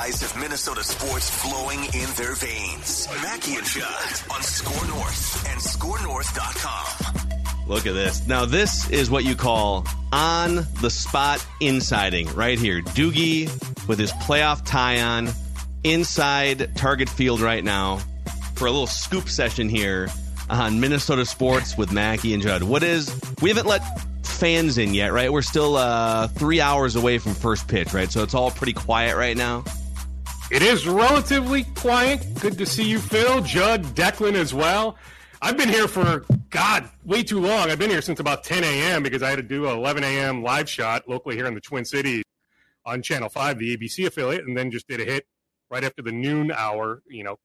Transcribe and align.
Have 0.00 0.40
Minnesota 0.40 0.82
sports 0.82 1.28
flowing 1.28 1.84
in 1.84 2.08
their 2.16 2.34
veins. 2.34 3.06
Mackey 3.22 3.56
and 3.56 3.66
Judd 3.66 4.22
on 4.34 4.42
Score 4.42 4.88
North 4.88 5.46
and 5.48 5.60
ScoreNorth.com. 5.60 7.68
Look 7.68 7.86
at 7.86 7.92
this. 7.92 8.26
Now, 8.26 8.46
this 8.46 8.88
is 8.90 9.10
what 9.10 9.24
you 9.24 9.36
call 9.36 9.86
on 10.10 10.66
the 10.80 10.88
spot 10.88 11.46
insiding 11.60 12.34
right 12.34 12.58
here. 12.58 12.80
Doogie 12.80 13.46
with 13.86 13.98
his 13.98 14.10
playoff 14.12 14.64
tie 14.64 15.02
on 15.02 15.28
inside 15.84 16.74
Target 16.76 17.10
Field 17.10 17.40
right 17.40 17.62
now 17.62 17.98
for 18.54 18.66
a 18.66 18.70
little 18.70 18.88
scoop 18.88 19.28
session 19.28 19.68
here 19.68 20.08
on 20.48 20.80
Minnesota 20.80 21.26
sports 21.26 21.76
with 21.76 21.92
Mackey 21.92 22.32
and 22.34 22.42
Judd. 22.42 22.62
What 22.62 22.82
is, 22.82 23.14
we 23.42 23.50
haven't 23.50 23.66
let 23.66 23.82
fans 24.26 24.78
in 24.78 24.94
yet, 24.94 25.12
right? 25.12 25.30
We're 25.30 25.42
still 25.42 25.76
uh, 25.76 26.28
three 26.28 26.60
hours 26.60 26.96
away 26.96 27.18
from 27.18 27.34
first 27.34 27.68
pitch, 27.68 27.92
right? 27.92 28.10
So 28.10 28.22
it's 28.22 28.34
all 28.34 28.50
pretty 28.50 28.72
quiet 28.72 29.16
right 29.16 29.36
now. 29.36 29.62
It 30.50 30.62
is 30.62 30.84
relatively 30.88 31.62
quiet. 31.76 32.26
Good 32.40 32.58
to 32.58 32.66
see 32.66 32.82
you, 32.82 32.98
Phil, 32.98 33.40
Judd, 33.42 33.84
Declan 33.94 34.34
as 34.34 34.52
well. 34.52 34.96
I've 35.40 35.56
been 35.56 35.68
here 35.68 35.86
for, 35.86 36.24
God, 36.50 36.90
way 37.04 37.22
too 37.22 37.38
long. 37.38 37.70
I've 37.70 37.78
been 37.78 37.88
here 37.88 38.02
since 38.02 38.18
about 38.18 38.42
10 38.42 38.64
a.m. 38.64 39.04
because 39.04 39.22
I 39.22 39.30
had 39.30 39.36
to 39.36 39.44
do 39.44 39.68
an 39.68 39.78
11 39.78 40.02
a.m. 40.02 40.42
live 40.42 40.68
shot 40.68 41.08
locally 41.08 41.36
here 41.36 41.46
in 41.46 41.54
the 41.54 41.60
Twin 41.60 41.84
Cities 41.84 42.24
on 42.84 43.00
Channel 43.00 43.28
5, 43.28 43.58
the 43.58 43.76
ABC 43.76 44.06
affiliate, 44.06 44.44
and 44.44 44.56
then 44.56 44.72
just 44.72 44.88
did 44.88 45.00
a 45.00 45.04
hit 45.04 45.24
right 45.70 45.84
after 45.84 46.02
the 46.02 46.10
noon 46.10 46.50
hour, 46.50 47.00
you 47.06 47.22
know, 47.22 47.38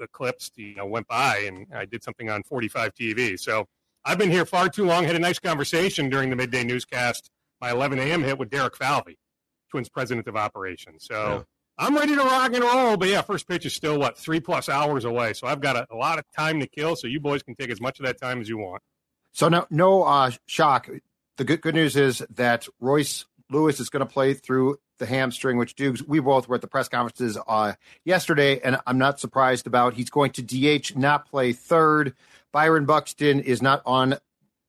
eclipsed, 0.00 0.56
you 0.56 0.76
know, 0.76 0.86
went 0.86 1.06
by, 1.08 1.38
and 1.46 1.66
I 1.74 1.84
did 1.84 2.02
something 2.02 2.30
on 2.30 2.42
45 2.42 2.94
TV. 2.94 3.38
So 3.38 3.68
I've 4.02 4.16
been 4.16 4.30
here 4.30 4.46
far 4.46 4.70
too 4.70 4.86
long. 4.86 5.04
Had 5.04 5.14
a 5.14 5.18
nice 5.18 5.38
conversation 5.38 6.08
during 6.08 6.30
the 6.30 6.36
midday 6.36 6.64
newscast, 6.64 7.30
my 7.60 7.70
11 7.70 7.98
a.m. 7.98 8.22
hit 8.22 8.38
with 8.38 8.48
Derek 8.48 8.78
Falvey, 8.78 9.18
Twins 9.70 9.90
president 9.90 10.26
of 10.26 10.36
operations. 10.36 11.04
So 11.04 11.14
yeah. 11.14 11.42
I'm 11.78 11.94
ready 11.94 12.14
to 12.14 12.22
rock 12.22 12.52
and 12.54 12.64
roll. 12.64 12.96
But 12.96 13.08
yeah, 13.08 13.22
first 13.22 13.46
pitch 13.46 13.66
is 13.66 13.74
still 13.74 13.98
what 13.98 14.16
three 14.16 14.40
plus 14.40 14.68
hours 14.68 15.04
away. 15.04 15.34
So 15.34 15.46
I've 15.46 15.60
got 15.60 15.76
a, 15.76 15.86
a 15.90 15.96
lot 15.96 16.18
of 16.18 16.24
time 16.36 16.60
to 16.60 16.66
kill. 16.66 16.96
So 16.96 17.06
you 17.06 17.20
boys 17.20 17.42
can 17.42 17.54
take 17.54 17.70
as 17.70 17.80
much 17.80 18.00
of 18.00 18.06
that 18.06 18.20
time 18.20 18.40
as 18.40 18.48
you 18.48 18.58
want. 18.58 18.82
So 19.32 19.48
no, 19.48 19.66
no 19.70 20.02
uh, 20.02 20.30
shock. 20.46 20.88
The 21.36 21.44
good 21.44 21.60
good 21.60 21.74
news 21.74 21.96
is 21.96 22.24
that 22.30 22.66
Royce 22.80 23.26
Lewis 23.50 23.80
is 23.80 23.90
going 23.90 24.06
to 24.06 24.12
play 24.12 24.32
through 24.34 24.78
the 24.98 25.06
hamstring, 25.06 25.58
which 25.58 25.74
Dukes, 25.74 26.02
we 26.06 26.20
both 26.20 26.48
were 26.48 26.54
at 26.54 26.62
the 26.62 26.66
press 26.66 26.88
conferences 26.88 27.36
uh, 27.46 27.74
yesterday, 28.04 28.60
and 28.60 28.78
I'm 28.86 28.98
not 28.98 29.20
surprised 29.20 29.66
about. 29.66 29.94
He's 29.94 30.10
going 30.10 30.32
to 30.32 30.42
DH, 30.42 30.96
not 30.96 31.28
play 31.28 31.52
third. 31.52 32.14
Byron 32.52 32.86
Buxton 32.86 33.40
is 33.40 33.60
not 33.60 33.82
on 33.84 34.16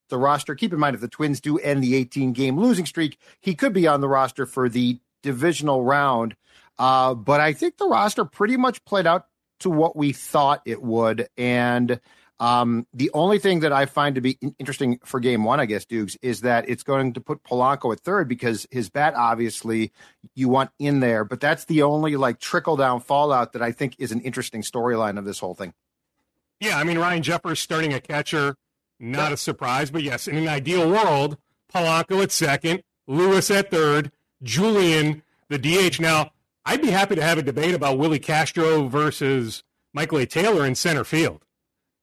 the 0.10 0.18
roster. 0.18 0.56
Keep 0.56 0.74
in 0.74 0.80
mind, 0.80 0.96
if 0.96 1.02
the 1.02 1.08
Twins 1.08 1.40
do 1.40 1.58
end 1.58 1.84
the 1.84 1.96
18 1.96 2.34
game 2.34 2.60
losing 2.60 2.86
streak, 2.86 3.18
he 3.40 3.56
could 3.56 3.74
be 3.74 3.88
on 3.88 4.02
the 4.02 4.08
roster 4.08 4.46
for 4.46 4.68
the 4.68 5.00
divisional 5.24 5.84
round. 5.84 6.36
Uh, 6.80 7.14
but 7.14 7.40
I 7.40 7.54
think 7.54 7.78
the 7.78 7.88
roster 7.88 8.26
pretty 8.26 8.58
much 8.58 8.84
played 8.86 9.08
out 9.08 9.26
to 9.60 9.70
what 9.70 9.96
we 9.96 10.14
thought 10.14 10.62
it 10.66 10.82
would. 10.82 11.28
And 11.38 12.00
um, 12.40 12.86
the 12.94 13.10
only 13.14 13.40
thing 13.40 13.62
that 13.62 13.74
I 13.74 13.88
find 13.88 14.16
to 14.16 14.22
be 14.22 14.38
interesting 14.60 15.00
for 15.04 15.20
game 15.20 15.44
one, 15.44 15.60
I 15.60 15.66
guess, 15.66 15.86
Dukes, 15.86 16.18
is 16.22 16.42
that 16.42 16.70
it's 16.70 16.84
going 16.84 17.14
to 17.14 17.22
put 17.22 17.44
Polanco 17.44 17.92
at 17.92 18.02
third 18.02 18.28
because 18.28 18.68
his 18.70 18.90
bat, 18.90 19.16
obviously, 19.16 19.92
you 20.36 20.48
want 20.50 20.70
in 20.78 21.00
there. 21.00 21.24
But 21.24 21.40
that's 21.40 21.66
the 21.66 21.82
only 21.82 22.16
like 22.16 22.40
trickle 22.40 22.78
down 22.78 23.00
fallout 23.00 23.54
that 23.54 23.64
I 23.64 23.72
think 23.72 23.96
is 23.98 24.12
an 24.12 24.22
interesting 24.22 24.62
storyline 24.62 25.18
of 25.18 25.26
this 25.26 25.40
whole 25.40 25.56
thing. 25.56 25.74
Yeah, 26.60 26.78
I 26.78 26.84
mean 26.84 26.98
Ryan 26.98 27.24
Jeffers 27.24 27.60
starting 27.60 27.94
a 27.94 28.02
catcher, 28.02 28.56
not 29.00 29.32
a 29.32 29.38
surprise, 29.38 29.92
but 29.92 30.04
yes, 30.04 30.28
in 30.28 30.38
an 30.38 30.48
ideal 30.48 30.90
world, 30.90 31.38
Polanco 31.74 32.24
at 32.24 32.32
second, 32.32 32.82
Lewis 33.08 33.52
at 33.52 33.70
third, 33.70 34.12
Julien, 34.42 35.24
the 35.50 35.60
DH. 35.60 36.00
Now, 36.00 36.32
I'd 36.68 36.82
be 36.82 36.92
happy 36.92 37.16
to 37.16 37.24
have 37.24 37.38
a 37.38 37.42
debate 37.42 37.74
about 37.74 37.98
Willi 37.98 38.20
Castro 38.20 38.90
versus 38.90 39.64
Michael 39.94 40.18
A. 40.18 40.26
Taylor 40.26 40.66
in 40.66 40.76
center 40.76 41.06
field. 41.06 41.46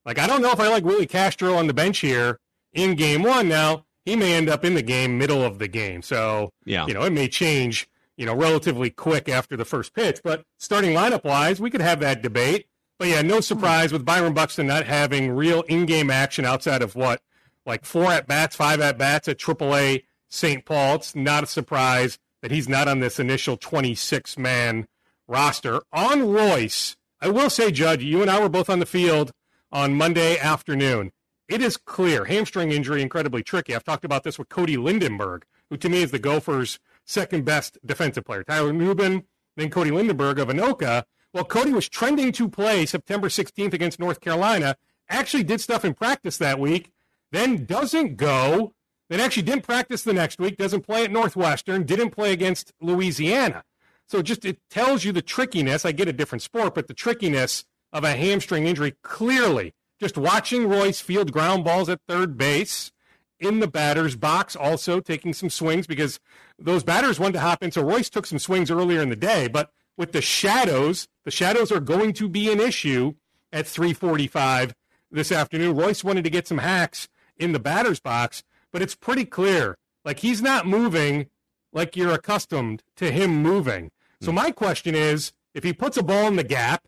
Like, 0.06 0.18
I 0.18 0.26
don't 0.26 0.40
know 0.40 0.52
if 0.52 0.58
I 0.58 0.68
like 0.68 0.84
Willi 0.84 1.06
Castro 1.06 1.54
on 1.54 1.66
the 1.66 1.74
bench 1.74 1.98
here 1.98 2.40
in 2.72 2.94
game 2.94 3.22
one. 3.22 3.46
Now, 3.46 3.84
he 4.06 4.16
may 4.16 4.32
end 4.32 4.48
up 4.48 4.64
in 4.64 4.72
the 4.72 4.80
game, 4.80 5.18
middle 5.18 5.42
of 5.44 5.58
the 5.58 5.68
game. 5.68 6.00
So, 6.00 6.50
yeah. 6.64 6.86
you 6.86 6.94
know, 6.94 7.02
it 7.02 7.12
may 7.12 7.28
change, 7.28 7.90
you 8.16 8.24
know, 8.24 8.34
relatively 8.34 8.88
quick 8.88 9.28
after 9.28 9.54
the 9.54 9.66
first 9.66 9.92
pitch. 9.92 10.20
But 10.24 10.44
starting 10.58 10.92
lineup 10.92 11.24
wise, 11.24 11.60
we 11.60 11.68
could 11.68 11.82
have 11.82 12.00
that 12.00 12.22
debate. 12.22 12.66
But 12.98 13.08
yeah, 13.08 13.20
no 13.20 13.40
surprise 13.40 13.92
with 13.92 14.06
Byron 14.06 14.32
Buxton 14.32 14.66
not 14.66 14.86
having 14.86 15.32
real 15.32 15.60
in-game 15.62 16.10
action 16.10 16.46
outside 16.46 16.80
of 16.80 16.96
what, 16.96 17.20
like 17.66 17.84
four 17.84 18.06
at 18.06 18.26
bats, 18.26 18.56
five 18.56 18.80
at 18.80 18.96
bats 18.96 19.28
at 19.28 19.38
AAA 19.38 20.04
St. 20.30 20.64
Paul. 20.64 20.96
It's 20.96 21.14
not 21.14 21.44
a 21.44 21.46
surprise 21.46 22.18
that 22.44 22.50
he's 22.50 22.68
not 22.68 22.86
on 22.86 23.00
this 23.00 23.18
initial 23.18 23.56
26 23.56 24.36
man 24.36 24.86
roster. 25.26 25.80
On 25.94 26.28
Royce, 26.28 26.94
I 27.18 27.30
will 27.30 27.48
say, 27.48 27.70
Judge, 27.70 28.04
you 28.04 28.20
and 28.20 28.30
I 28.30 28.38
were 28.38 28.50
both 28.50 28.68
on 28.68 28.80
the 28.80 28.86
field 28.86 29.32
on 29.72 29.94
Monday 29.94 30.36
afternoon. 30.36 31.10
It 31.48 31.62
is 31.62 31.78
clear 31.78 32.26
hamstring 32.26 32.70
injury 32.70 33.00
incredibly 33.00 33.42
tricky. 33.42 33.74
I've 33.74 33.82
talked 33.82 34.04
about 34.04 34.24
this 34.24 34.38
with 34.38 34.50
Cody 34.50 34.76
Lindenberg, 34.76 35.44
who 35.70 35.78
to 35.78 35.88
me 35.88 36.02
is 36.02 36.10
the 36.10 36.18
Gophers' 36.18 36.78
second 37.06 37.46
best 37.46 37.78
defensive 37.82 38.26
player. 38.26 38.44
Tyler 38.44 38.74
Nubin, 38.74 39.24
then 39.56 39.70
Cody 39.70 39.90
Lindenberg 39.90 40.38
of 40.38 40.48
Anoka. 40.48 41.04
Well, 41.32 41.44
Cody 41.44 41.72
was 41.72 41.88
trending 41.88 42.30
to 42.32 42.46
play 42.50 42.84
September 42.84 43.28
16th 43.30 43.72
against 43.72 43.98
North 43.98 44.20
Carolina, 44.20 44.76
actually 45.08 45.44
did 45.44 45.62
stuff 45.62 45.82
in 45.82 45.94
practice 45.94 46.36
that 46.36 46.60
week, 46.60 46.92
then 47.32 47.64
doesn't 47.64 48.18
go, 48.18 48.74
then 49.14 49.24
actually 49.24 49.44
didn't 49.44 49.62
practice 49.62 50.02
the 50.02 50.12
next 50.12 50.40
week, 50.40 50.56
doesn't 50.56 50.82
play 50.82 51.04
at 51.04 51.12
Northwestern, 51.12 51.84
didn't 51.84 52.10
play 52.10 52.32
against 52.32 52.72
Louisiana. 52.80 53.62
So 54.08 54.22
just 54.22 54.44
it 54.44 54.58
tells 54.70 55.04
you 55.04 55.12
the 55.12 55.22
trickiness. 55.22 55.84
I 55.84 55.92
get 55.92 56.08
a 56.08 56.12
different 56.12 56.42
sport, 56.42 56.74
but 56.74 56.88
the 56.88 56.94
trickiness 56.94 57.64
of 57.92 58.04
a 58.04 58.16
hamstring 58.16 58.66
injury 58.66 58.96
clearly. 59.02 59.72
Just 60.00 60.18
watching 60.18 60.68
Royce 60.68 61.00
field 61.00 61.32
ground 61.32 61.64
balls 61.64 61.88
at 61.88 62.00
third 62.08 62.36
base 62.36 62.90
in 63.38 63.60
the 63.60 63.68
batter's 63.68 64.16
box, 64.16 64.56
also 64.56 65.00
taking 65.00 65.32
some 65.32 65.48
swings 65.48 65.86
because 65.86 66.18
those 66.58 66.82
batters 66.82 67.20
wanted 67.20 67.34
to 67.34 67.40
hop 67.40 67.62
in. 67.62 67.70
So 67.70 67.82
Royce 67.82 68.10
took 68.10 68.26
some 68.26 68.38
swings 68.38 68.70
earlier 68.70 69.00
in 69.00 69.10
the 69.10 69.16
day, 69.16 69.48
but 69.48 69.70
with 69.96 70.12
the 70.12 70.22
shadows. 70.22 71.08
The 71.24 71.30
shadows 71.30 71.72
are 71.72 71.80
going 71.80 72.12
to 72.14 72.28
be 72.28 72.52
an 72.52 72.60
issue 72.60 73.14
at 73.52 73.66
345 73.66 74.74
this 75.10 75.32
afternoon. 75.32 75.76
Royce 75.76 76.04
wanted 76.04 76.24
to 76.24 76.30
get 76.30 76.48
some 76.48 76.58
hacks 76.58 77.08
in 77.36 77.52
the 77.52 77.58
batter's 77.58 78.00
box, 78.00 78.42
but 78.74 78.82
it's 78.82 78.96
pretty 78.96 79.24
clear. 79.24 79.76
Like 80.04 80.18
he's 80.18 80.42
not 80.42 80.66
moving 80.66 81.28
like 81.72 81.96
you're 81.96 82.12
accustomed 82.12 82.82
to 82.96 83.12
him 83.12 83.30
moving. 83.30 83.92
So 84.20 84.32
hmm. 84.32 84.36
my 84.36 84.50
question 84.50 84.96
is, 84.96 85.32
if 85.54 85.62
he 85.62 85.72
puts 85.72 85.96
a 85.96 86.02
ball 86.02 86.26
in 86.26 86.34
the 86.34 86.42
gap, 86.42 86.82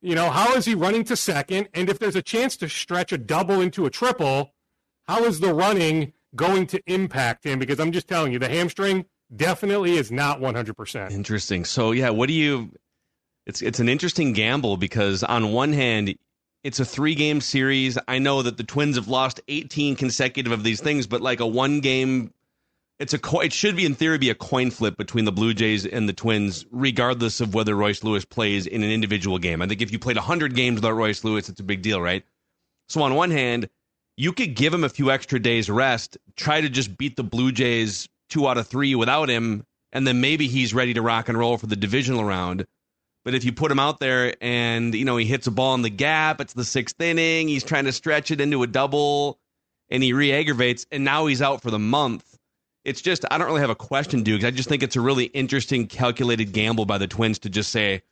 you 0.00 0.14
know, 0.14 0.30
how 0.30 0.54
is 0.54 0.64
he 0.64 0.74
running 0.74 1.04
to 1.04 1.16
second? 1.16 1.68
And 1.74 1.90
if 1.90 1.98
there's 1.98 2.16
a 2.16 2.22
chance 2.22 2.56
to 2.56 2.70
stretch 2.70 3.12
a 3.12 3.18
double 3.18 3.60
into 3.60 3.84
a 3.84 3.90
triple, 3.90 4.54
how 5.06 5.24
is 5.24 5.40
the 5.40 5.52
running 5.52 6.14
going 6.34 6.66
to 6.68 6.82
impact 6.86 7.44
him? 7.44 7.58
Because 7.58 7.78
I'm 7.78 7.92
just 7.92 8.08
telling 8.08 8.32
you, 8.32 8.38
the 8.38 8.48
hamstring 8.48 9.04
definitely 9.36 9.96
is 9.96 10.10
not 10.10 10.40
100%. 10.40 11.10
Interesting. 11.10 11.66
So, 11.66 11.92
yeah, 11.92 12.08
what 12.08 12.28
do 12.28 12.32
you 12.32 12.72
it's 13.46 13.60
it's 13.60 13.80
an 13.80 13.88
interesting 13.88 14.32
gamble 14.32 14.78
because 14.78 15.22
on 15.22 15.52
one 15.52 15.72
hand, 15.72 16.14
it's 16.62 16.80
a 16.80 16.84
three 16.84 17.14
game 17.14 17.40
series. 17.40 17.98
I 18.08 18.18
know 18.18 18.42
that 18.42 18.56
the 18.56 18.64
Twins 18.64 18.96
have 18.96 19.08
lost 19.08 19.40
18 19.48 19.96
consecutive 19.96 20.52
of 20.52 20.62
these 20.62 20.80
things, 20.80 21.06
but 21.06 21.20
like 21.20 21.40
a 21.40 21.46
one 21.46 21.80
game 21.80 22.32
it's 23.00 23.14
a 23.14 23.18
co- 23.18 23.40
it 23.40 23.52
should 23.52 23.76
be 23.76 23.86
in 23.86 23.94
theory 23.94 24.18
be 24.18 24.28
a 24.28 24.34
coin 24.34 24.70
flip 24.70 24.98
between 24.98 25.24
the 25.24 25.32
Blue 25.32 25.54
Jays 25.54 25.86
and 25.86 26.06
the 26.06 26.12
Twins, 26.12 26.66
regardless 26.70 27.40
of 27.40 27.54
whether 27.54 27.74
Royce 27.74 28.04
Lewis 28.04 28.26
plays 28.26 28.66
in 28.66 28.82
an 28.82 28.90
individual 28.90 29.38
game. 29.38 29.62
I 29.62 29.66
think 29.66 29.80
if 29.80 29.90
you 29.90 29.98
played 29.98 30.18
hundred 30.18 30.54
games 30.54 30.76
without 30.76 30.92
Royce 30.92 31.24
Lewis, 31.24 31.48
it's 31.48 31.60
a 31.60 31.64
big 31.64 31.80
deal, 31.80 32.00
right? 32.00 32.22
So 32.90 33.02
on 33.02 33.14
one 33.14 33.30
hand, 33.30 33.70
you 34.18 34.34
could 34.34 34.54
give 34.54 34.74
him 34.74 34.84
a 34.84 34.90
few 34.90 35.10
extra 35.10 35.40
days 35.40 35.70
rest, 35.70 36.18
try 36.36 36.60
to 36.60 36.68
just 36.68 36.98
beat 36.98 37.16
the 37.16 37.24
Blue 37.24 37.52
Jays 37.52 38.06
two 38.28 38.46
out 38.46 38.58
of 38.58 38.68
three 38.68 38.94
without 38.94 39.30
him, 39.30 39.64
and 39.92 40.06
then 40.06 40.20
maybe 40.20 40.46
he's 40.46 40.74
ready 40.74 40.92
to 40.92 41.00
rock 41.00 41.30
and 41.30 41.38
roll 41.38 41.56
for 41.56 41.66
the 41.66 41.76
divisional 41.76 42.22
round. 42.22 42.66
But 43.24 43.34
if 43.34 43.44
you 43.44 43.52
put 43.52 43.70
him 43.70 43.78
out 43.78 44.00
there 44.00 44.34
and 44.40 44.94
you 44.94 45.04
know 45.04 45.16
he 45.16 45.26
hits 45.26 45.46
a 45.46 45.50
ball 45.50 45.74
in 45.74 45.82
the 45.82 45.90
gap, 45.90 46.40
it's 46.40 46.54
the 46.54 46.64
sixth 46.64 47.00
inning, 47.00 47.48
he's 47.48 47.64
trying 47.64 47.84
to 47.84 47.92
stretch 47.92 48.30
it 48.30 48.40
into 48.40 48.62
a 48.62 48.66
double, 48.66 49.38
and 49.90 50.02
he 50.02 50.12
re-aggravates, 50.12 50.86
and 50.90 51.04
now 51.04 51.26
he's 51.26 51.42
out 51.42 51.62
for 51.62 51.70
the 51.70 51.78
month 51.78 52.24
it's 52.84 53.02
just 53.02 53.24
I 53.30 53.38
don't 53.38 53.46
really 53.46 53.60
have 53.60 53.70
a 53.70 53.74
question, 53.74 54.22
Dukes. 54.22 54.44
I 54.44 54.50
just 54.50 54.68
think 54.68 54.82
it's 54.82 54.96
a 54.96 55.00
really 55.00 55.24
interesting, 55.26 55.86
calculated 55.86 56.52
gamble 56.52 56.86
by 56.86 56.98
the 56.98 57.06
Twins 57.06 57.38
to 57.40 57.50
just 57.50 57.70
say 57.70 58.02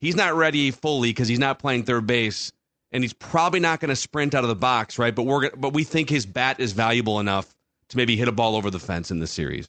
he's 0.00 0.16
not 0.16 0.34
ready 0.34 0.70
fully 0.70 1.10
because 1.10 1.28
he's 1.28 1.38
not 1.38 1.58
playing 1.58 1.84
third 1.84 2.06
base, 2.06 2.52
and 2.92 3.02
he's 3.02 3.12
probably 3.12 3.60
not 3.60 3.80
going 3.80 3.88
to 3.88 3.96
sprint 3.96 4.34
out 4.34 4.44
of 4.44 4.48
the 4.48 4.56
box, 4.56 4.98
right? 4.98 5.14
But 5.14 5.24
we're 5.24 5.50
but 5.50 5.72
we 5.72 5.84
think 5.84 6.08
his 6.08 6.26
bat 6.26 6.60
is 6.60 6.72
valuable 6.72 7.20
enough 7.20 7.54
to 7.88 7.96
maybe 7.96 8.16
hit 8.16 8.28
a 8.28 8.32
ball 8.32 8.56
over 8.56 8.70
the 8.70 8.78
fence 8.78 9.10
in 9.10 9.18
this 9.18 9.32
series. 9.32 9.68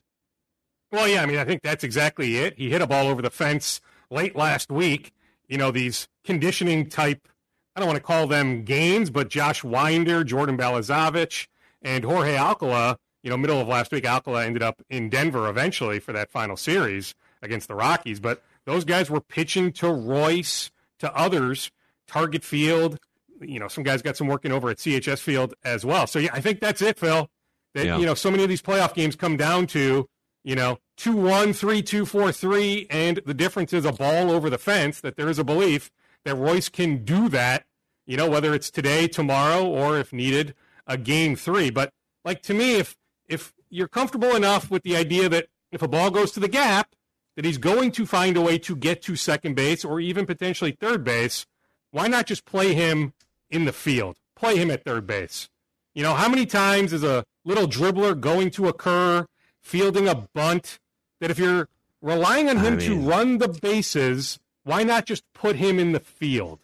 Well, 0.91 1.07
yeah, 1.07 1.23
I 1.23 1.25
mean, 1.25 1.39
I 1.39 1.45
think 1.45 1.63
that's 1.63 1.83
exactly 1.83 2.37
it. 2.37 2.53
He 2.57 2.69
hit 2.69 2.81
a 2.81 2.87
ball 2.87 3.07
over 3.07 3.23
the 3.23 3.31
fence 3.31 3.81
late 4.13 4.35
last 4.35 4.71
week. 4.71 5.11
You 5.47 5.57
know, 5.57 5.71
these 5.71 6.07
conditioning 6.23 6.89
type, 6.89 7.27
I 7.75 7.79
don't 7.79 7.87
want 7.87 7.97
to 7.97 8.03
call 8.03 8.27
them 8.27 8.63
gains, 8.63 9.09
but 9.09 9.29
Josh 9.29 9.63
Winder, 9.63 10.23
Jordan 10.23 10.57
Balazovic, 10.57 11.47
and 11.81 12.05
Jorge 12.05 12.37
Alcala 12.37 12.97
you 13.23 13.29
know, 13.29 13.37
middle 13.37 13.59
of 13.59 13.67
last 13.67 13.91
week, 13.91 14.05
Alcala 14.05 14.45
ended 14.45 14.61
up 14.61 14.81
in 14.89 15.09
Denver 15.09 15.49
eventually 15.49 15.99
for 15.99 16.11
that 16.11 16.29
final 16.29 16.57
series 16.57 17.15
against 17.41 17.69
the 17.69 17.75
Rockies. 17.75 18.19
But 18.19 18.43
those 18.65 18.83
guys 18.83 19.09
were 19.09 19.21
pitching 19.21 19.71
to 19.73 19.89
Royce, 19.89 20.69
to 20.99 21.13
others, 21.15 21.71
Target 22.05 22.43
Field. 22.43 22.99
You 23.39 23.59
know, 23.59 23.69
some 23.69 23.83
guys 23.83 24.01
got 24.01 24.17
some 24.17 24.27
working 24.27 24.51
over 24.51 24.69
at 24.69 24.77
CHS 24.77 25.19
Field 25.19 25.53
as 25.63 25.85
well. 25.85 26.05
So 26.05 26.19
yeah, 26.19 26.31
I 26.33 26.41
think 26.41 26.59
that's 26.59 26.81
it, 26.81 26.99
Phil. 26.99 27.29
That 27.73 27.85
yeah. 27.85 27.97
you 27.97 28.05
know, 28.05 28.13
so 28.13 28.29
many 28.29 28.43
of 28.43 28.49
these 28.49 28.61
playoff 28.61 28.93
games 28.93 29.15
come 29.15 29.37
down 29.37 29.67
to 29.67 30.07
you 30.43 30.55
know 30.55 30.79
two 30.97 31.15
one, 31.15 31.53
three 31.53 31.81
two, 31.81 32.05
four 32.05 32.31
three, 32.31 32.87
and 32.89 33.21
the 33.25 33.33
difference 33.33 33.73
is 33.73 33.85
a 33.85 33.91
ball 33.91 34.31
over 34.31 34.49
the 34.49 34.57
fence. 34.57 35.01
That 35.01 35.15
there 35.15 35.29
is 35.29 35.39
a 35.39 35.43
belief 35.43 35.91
that 36.25 36.35
Royce 36.35 36.69
can 36.69 37.03
do 37.03 37.29
that. 37.29 37.65
You 38.05 38.17
know, 38.17 38.29
whether 38.29 38.53
it's 38.53 38.69
today, 38.69 39.07
tomorrow, 39.07 39.65
or 39.65 39.97
if 39.97 40.11
needed, 40.11 40.55
a 40.85 40.97
game 40.97 41.35
three. 41.35 41.69
But 41.69 41.91
like 42.25 42.41
to 42.43 42.53
me, 42.53 42.75
if 42.75 42.97
if 43.27 43.53
you're 43.69 43.87
comfortable 43.87 44.35
enough 44.35 44.69
with 44.69 44.83
the 44.83 44.95
idea 44.95 45.29
that 45.29 45.47
if 45.71 45.81
a 45.81 45.87
ball 45.87 46.11
goes 46.11 46.31
to 46.33 46.39
the 46.39 46.47
gap, 46.47 46.95
that 47.35 47.45
he's 47.45 47.57
going 47.57 47.91
to 47.91 48.05
find 48.05 48.37
a 48.37 48.41
way 48.41 48.57
to 48.59 48.75
get 48.75 49.01
to 49.03 49.15
second 49.15 49.55
base 49.55 49.83
or 49.83 49.99
even 49.99 50.25
potentially 50.25 50.71
third 50.71 51.03
base, 51.03 51.45
why 51.91 52.07
not 52.07 52.27
just 52.27 52.45
play 52.45 52.73
him 52.73 53.13
in 53.49 53.65
the 53.65 53.73
field? 53.73 54.17
Play 54.35 54.57
him 54.57 54.69
at 54.69 54.83
third 54.83 55.07
base. 55.07 55.49
You 55.95 56.03
know, 56.03 56.13
how 56.13 56.29
many 56.29 56.45
times 56.45 56.93
is 56.93 57.03
a 57.03 57.23
little 57.45 57.67
dribbler 57.67 58.19
going 58.19 58.49
to 58.51 58.67
occur, 58.67 59.25
fielding 59.63 60.07
a 60.07 60.15
bunt, 60.15 60.79
that 61.19 61.31
if 61.31 61.39
you're 61.39 61.67
relying 62.01 62.49
on 62.49 62.57
him 62.57 62.73
I 62.73 62.77
mean, 62.77 62.89
to 62.89 62.95
run 62.95 63.37
the 63.39 63.47
bases, 63.47 64.39
why 64.63 64.83
not 64.83 65.05
just 65.05 65.23
put 65.33 65.55
him 65.55 65.79
in 65.79 65.93
the 65.93 65.99
field? 65.99 66.59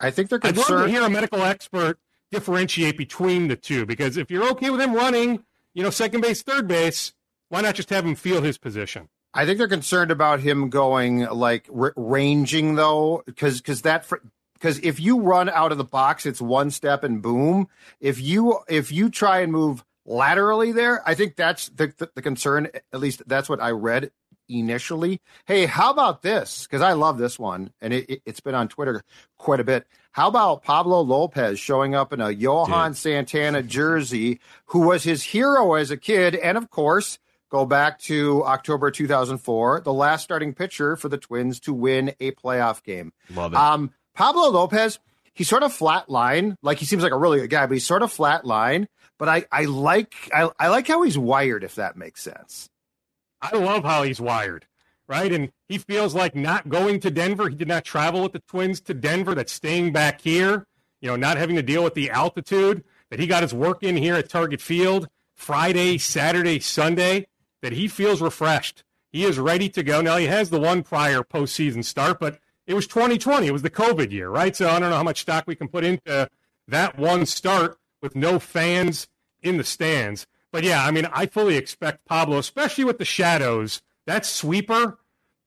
I 0.00 0.10
think 0.10 0.30
they're 0.30 0.38
concerned. 0.38 0.66
I'd 0.66 0.72
love 0.72 0.86
to 0.86 0.90
hear 0.90 1.02
a 1.02 1.10
medical 1.10 1.42
expert 1.42 1.98
differentiate 2.30 2.96
between 2.96 3.48
the 3.48 3.56
two 3.56 3.86
because 3.86 4.16
if 4.16 4.30
you're 4.30 4.48
okay 4.50 4.70
with 4.70 4.80
him 4.80 4.94
running 4.94 5.44
you 5.78 5.84
know, 5.84 5.90
second 5.90 6.22
base, 6.22 6.42
third 6.42 6.66
base, 6.66 7.12
why 7.50 7.60
not 7.60 7.76
just 7.76 7.90
have 7.90 8.04
him 8.04 8.16
field 8.16 8.42
his 8.42 8.58
position? 8.58 9.08
I 9.32 9.46
think 9.46 9.58
they're 9.58 9.68
concerned 9.68 10.10
about 10.10 10.40
him 10.40 10.70
going 10.70 11.20
like 11.26 11.68
r- 11.72 11.92
ranging 11.94 12.74
though, 12.74 13.22
because 13.26 13.60
because 13.60 13.82
that 13.82 14.04
because 14.54 14.80
if 14.80 14.98
you 14.98 15.20
run 15.20 15.48
out 15.48 15.70
of 15.70 15.78
the 15.78 15.84
box, 15.84 16.26
it's 16.26 16.40
one 16.40 16.72
step 16.72 17.04
and 17.04 17.22
boom. 17.22 17.68
If 18.00 18.20
you 18.20 18.58
if 18.68 18.90
you 18.90 19.08
try 19.08 19.38
and 19.38 19.52
move 19.52 19.84
laterally 20.08 20.72
there, 20.72 21.06
I 21.06 21.14
think 21.14 21.36
that's 21.36 21.68
the, 21.68 21.92
the, 21.98 22.10
the 22.14 22.22
concern. 22.22 22.68
At 22.92 23.00
least 23.00 23.22
that's 23.26 23.48
what 23.48 23.60
I 23.60 23.70
read 23.70 24.10
initially. 24.48 25.20
Hey, 25.46 25.66
how 25.66 25.90
about 25.90 26.22
this? 26.22 26.66
Because 26.66 26.82
I 26.82 26.94
love 26.94 27.18
this 27.18 27.38
one, 27.38 27.72
and 27.80 27.92
it, 27.92 28.10
it, 28.10 28.22
has 28.26 28.40
been 28.40 28.54
on 28.54 28.68
Twitter 28.68 29.02
quite 29.36 29.60
a 29.60 29.64
bit. 29.64 29.86
How 30.12 30.28
about 30.28 30.62
Pablo 30.62 31.02
Lopez 31.02 31.60
showing 31.60 31.94
up 31.94 32.12
in 32.12 32.20
a 32.20 32.30
Johan 32.30 32.90
Dude. 32.90 32.98
Santana 32.98 33.62
jersey, 33.62 34.40
who 34.66 34.80
was 34.80 35.04
his 35.04 35.22
hero 35.22 35.74
as 35.74 35.90
a 35.90 35.96
kid, 35.96 36.34
and 36.34 36.56
of 36.56 36.70
course, 36.70 37.18
go 37.50 37.66
back 37.66 38.00
to 38.00 38.44
October 38.44 38.90
2004, 38.90 39.82
the 39.84 39.92
last 39.92 40.22
starting 40.24 40.54
pitcher 40.54 40.96
for 40.96 41.08
the 41.08 41.18
Twins 41.18 41.60
to 41.60 41.72
win 41.72 42.14
a 42.20 42.32
playoff 42.32 42.82
game. 42.82 43.12
Love 43.34 43.52
it. 43.52 43.56
Um, 43.56 43.92
Pablo 44.14 44.50
Lopez, 44.50 44.98
he's 45.34 45.48
sort 45.48 45.62
of 45.62 45.72
flat 45.72 46.08
line. 46.08 46.56
Like 46.62 46.78
he 46.78 46.86
seems 46.86 47.02
like 47.02 47.12
a 47.12 47.18
really 47.18 47.40
good 47.40 47.50
guy, 47.50 47.66
but 47.66 47.74
he's 47.74 47.86
sort 47.86 48.02
of 48.02 48.10
flat 48.10 48.44
line. 48.44 48.88
But 49.18 49.28
I, 49.28 49.44
I 49.50 49.64
like 49.64 50.14
I, 50.32 50.50
I 50.58 50.68
like 50.68 50.86
how 50.86 51.02
he's 51.02 51.18
wired, 51.18 51.64
if 51.64 51.74
that 51.74 51.96
makes 51.96 52.22
sense. 52.22 52.70
I 53.42 53.56
love 53.56 53.84
how 53.84 54.02
he's 54.02 54.20
wired, 54.20 54.66
right? 55.08 55.32
And 55.32 55.52
he 55.68 55.78
feels 55.78 56.14
like 56.14 56.34
not 56.34 56.68
going 56.68 57.00
to 57.00 57.10
Denver. 57.10 57.48
He 57.48 57.56
did 57.56 57.68
not 57.68 57.84
travel 57.84 58.22
with 58.22 58.32
the 58.32 58.40
Twins 58.40 58.80
to 58.82 58.94
Denver. 58.94 59.34
That's 59.34 59.52
staying 59.52 59.92
back 59.92 60.20
here, 60.20 60.66
you 61.00 61.08
know, 61.08 61.16
not 61.16 61.36
having 61.36 61.56
to 61.56 61.62
deal 61.62 61.84
with 61.84 61.94
the 61.94 62.10
altitude. 62.10 62.84
That 63.10 63.20
he 63.20 63.26
got 63.26 63.42
his 63.42 63.54
work 63.54 63.82
in 63.82 63.96
here 63.96 64.14
at 64.14 64.28
Target 64.28 64.60
Field 64.60 65.08
Friday, 65.34 65.98
Saturday, 65.98 66.60
Sunday. 66.60 67.26
That 67.62 67.72
he 67.72 67.88
feels 67.88 68.22
refreshed. 68.22 68.84
He 69.10 69.24
is 69.24 69.38
ready 69.38 69.68
to 69.70 69.82
go. 69.82 70.00
Now 70.00 70.16
he 70.16 70.26
has 70.26 70.50
the 70.50 70.60
one 70.60 70.82
prior 70.82 71.22
postseason 71.22 71.84
start, 71.84 72.20
but 72.20 72.38
it 72.66 72.74
was 72.74 72.86
2020. 72.86 73.46
It 73.46 73.52
was 73.52 73.62
the 73.62 73.70
COVID 73.70 74.12
year, 74.12 74.28
right? 74.28 74.54
So 74.54 74.68
I 74.68 74.78
don't 74.78 74.90
know 74.90 74.96
how 74.96 75.02
much 75.02 75.22
stock 75.22 75.44
we 75.46 75.56
can 75.56 75.68
put 75.68 75.84
into 75.84 76.28
that 76.68 76.98
one 76.98 77.24
start 77.24 77.78
with 78.00 78.16
no 78.16 78.38
fans 78.38 79.08
in 79.42 79.56
the 79.56 79.64
stands. 79.64 80.26
But 80.50 80.64
yeah, 80.64 80.84
I 80.84 80.90
mean, 80.90 81.06
I 81.12 81.26
fully 81.26 81.56
expect 81.56 82.06
Pablo, 82.06 82.38
especially 82.38 82.84
with 82.84 82.98
the 82.98 83.04
shadows, 83.04 83.82
that 84.06 84.24
sweeper, 84.24 84.98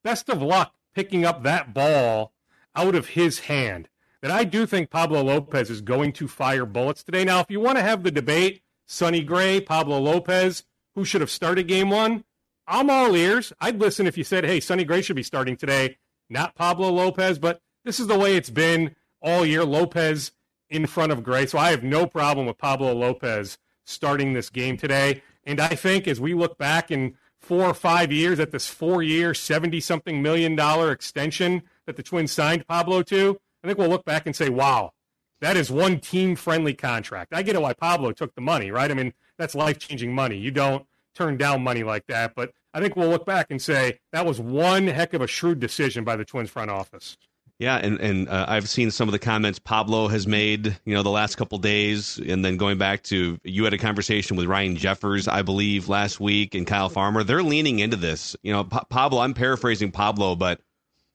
best 0.03 0.30
of 0.30 0.42
luck 0.42 0.74
picking 0.94 1.25
up 1.25 1.44
that 1.44 1.74
ball 1.74 2.33
out 2.75 2.95
of 2.95 3.09
his 3.09 3.39
hand. 3.39 3.89
That 4.21 4.31
I 4.31 4.44
do 4.44 4.68
think 4.68 4.92
Pablo 4.92 5.24
Lopez 5.24 5.71
is 5.71 5.81
going 5.81 6.13
to 6.13 6.27
fire 6.27 6.65
bullets 6.65 7.03
today. 7.03 7.24
Now, 7.24 7.39
if 7.39 7.50
you 7.50 7.59
want 7.59 7.77
to 7.77 7.83
have 7.83 8.03
the 8.03 8.12
debate, 8.12 8.62
Sonny 8.86 9.24
Gray, 9.24 9.59
Pablo 9.59 10.00
Lopez, 10.00 10.63
who 10.94 11.04
should 11.04 11.21
have 11.21 11.31
started 11.31 11.68
game 11.68 11.89
one, 11.89 12.24
I'm 12.68 12.89
all 12.89 13.15
ears. 13.15 13.51
I'd 13.59 13.80
listen 13.80 14.06
if 14.06 14.18
you 14.18 14.24
said, 14.24 14.45
hey, 14.45 14.59
Sonny 14.59 14.83
Gray 14.83 15.01
should 15.01 15.15
be 15.15 15.24
starting 15.24 15.57
today, 15.57 15.97
not 16.30 16.56
Pablo 16.56 16.89
Lopez. 16.89 17.40
But 17.40 17.61
this 17.83 17.99
is 17.99 18.07
the 18.07 18.19
way 18.19 18.35
it's 18.35 18.52
been 18.52 18.95
all 19.21 19.44
year. 19.44 19.66
Lopez 19.66 20.33
in 20.71 20.87
front 20.87 21.11
of 21.11 21.21
Gray. 21.21 21.45
So 21.45 21.59
I 21.59 21.69
have 21.69 21.83
no 21.83 22.07
problem 22.07 22.47
with 22.47 22.57
Pablo 22.57 22.94
Lopez 22.94 23.59
starting 23.85 24.33
this 24.33 24.49
game 24.49 24.78
today. 24.78 25.21
And 25.44 25.59
I 25.59 25.75
think 25.75 26.07
as 26.07 26.19
we 26.19 26.33
look 26.33 26.57
back 26.57 26.90
in 26.90 27.16
four 27.40 27.66
or 27.66 27.73
five 27.73 28.11
years 28.11 28.40
at 28.40 28.51
this 28.51 28.68
four 28.68 29.04
year, 29.04 29.33
70 29.33 29.80
something 29.81 30.21
million 30.21 30.56
dollar 30.56 30.92
extension 30.92 31.63
that 31.85 31.97
the 31.97 32.04
Twins 32.04 32.31
signed 32.31 32.68
Pablo 32.68 33.04
to, 33.04 33.40
I 33.63 33.68
think 33.68 33.78
we'll 33.78 33.90
look 33.90 34.06
back 34.06 34.25
and 34.25 34.35
say, 34.35 34.49
wow, 34.49 34.94
that 35.42 35.57
is 35.57 35.69
one 35.69 35.99
team 35.99 36.35
friendly 36.35 36.73
contract. 36.73 37.33
I 37.33 37.44
get 37.44 37.56
it 37.56 37.61
why 37.61 37.73
Pablo 37.73 38.11
took 38.11 38.33
the 38.35 38.42
money, 38.42 38.71
right? 38.71 38.90
I 38.90 38.94
mean, 38.94 39.13
that's 39.37 39.56
life 39.56 39.80
changing 39.80 40.13
money. 40.13 40.37
You 40.37 40.51
don't 40.51 40.85
turn 41.16 41.35
down 41.35 41.63
money 41.63 41.83
like 41.83 42.06
that. 42.07 42.33
But 42.35 42.54
I 42.73 42.80
think 42.80 42.95
we'll 42.95 43.09
look 43.09 43.25
back 43.25 43.47
and 43.49 43.61
say 43.61 43.99
that 44.13 44.25
was 44.25 44.40
one 44.40 44.87
heck 44.87 45.13
of 45.13 45.21
a 45.21 45.28
shrewd 45.28 45.59
decision 45.59 46.04
by 46.04 46.16
the 46.16 46.25
Twins 46.25 46.49
front 46.49 46.71
office. 46.71 47.18
Yeah, 47.61 47.75
and 47.75 47.99
and 48.01 48.27
uh, 48.27 48.45
I've 48.47 48.68
seen 48.68 48.89
some 48.89 49.07
of 49.07 49.11
the 49.11 49.19
comments 49.19 49.59
Pablo 49.59 50.07
has 50.07 50.25
made, 50.25 50.80
you 50.83 50.95
know, 50.95 51.03
the 51.03 51.11
last 51.11 51.35
couple 51.35 51.59
days, 51.59 52.18
and 52.18 52.44
then 52.44 52.57
going 52.57 52.80
back 52.80 53.03
to 53.03 53.37
you 53.44 53.63
had 53.65 53.73
a 53.75 53.77
conversation 53.77 54.35
with 54.35 54.47
Ryan 54.47 54.75
Jeffers, 54.75 55.27
I 55.27 55.44
believe, 55.44 55.87
last 55.87 56.19
week, 56.19 56.56
and 56.56 56.65
Kyle 56.65 56.89
Farmer. 56.89 57.23
They're 57.23 57.44
leaning 57.44 57.77
into 57.77 57.97
this. 57.97 58.35
You 58.41 58.51
know, 58.51 58.63
pa- 58.63 58.85
Pablo. 58.85 59.19
I'm 59.19 59.35
paraphrasing 59.35 59.91
Pablo, 59.91 60.35
but 60.35 60.59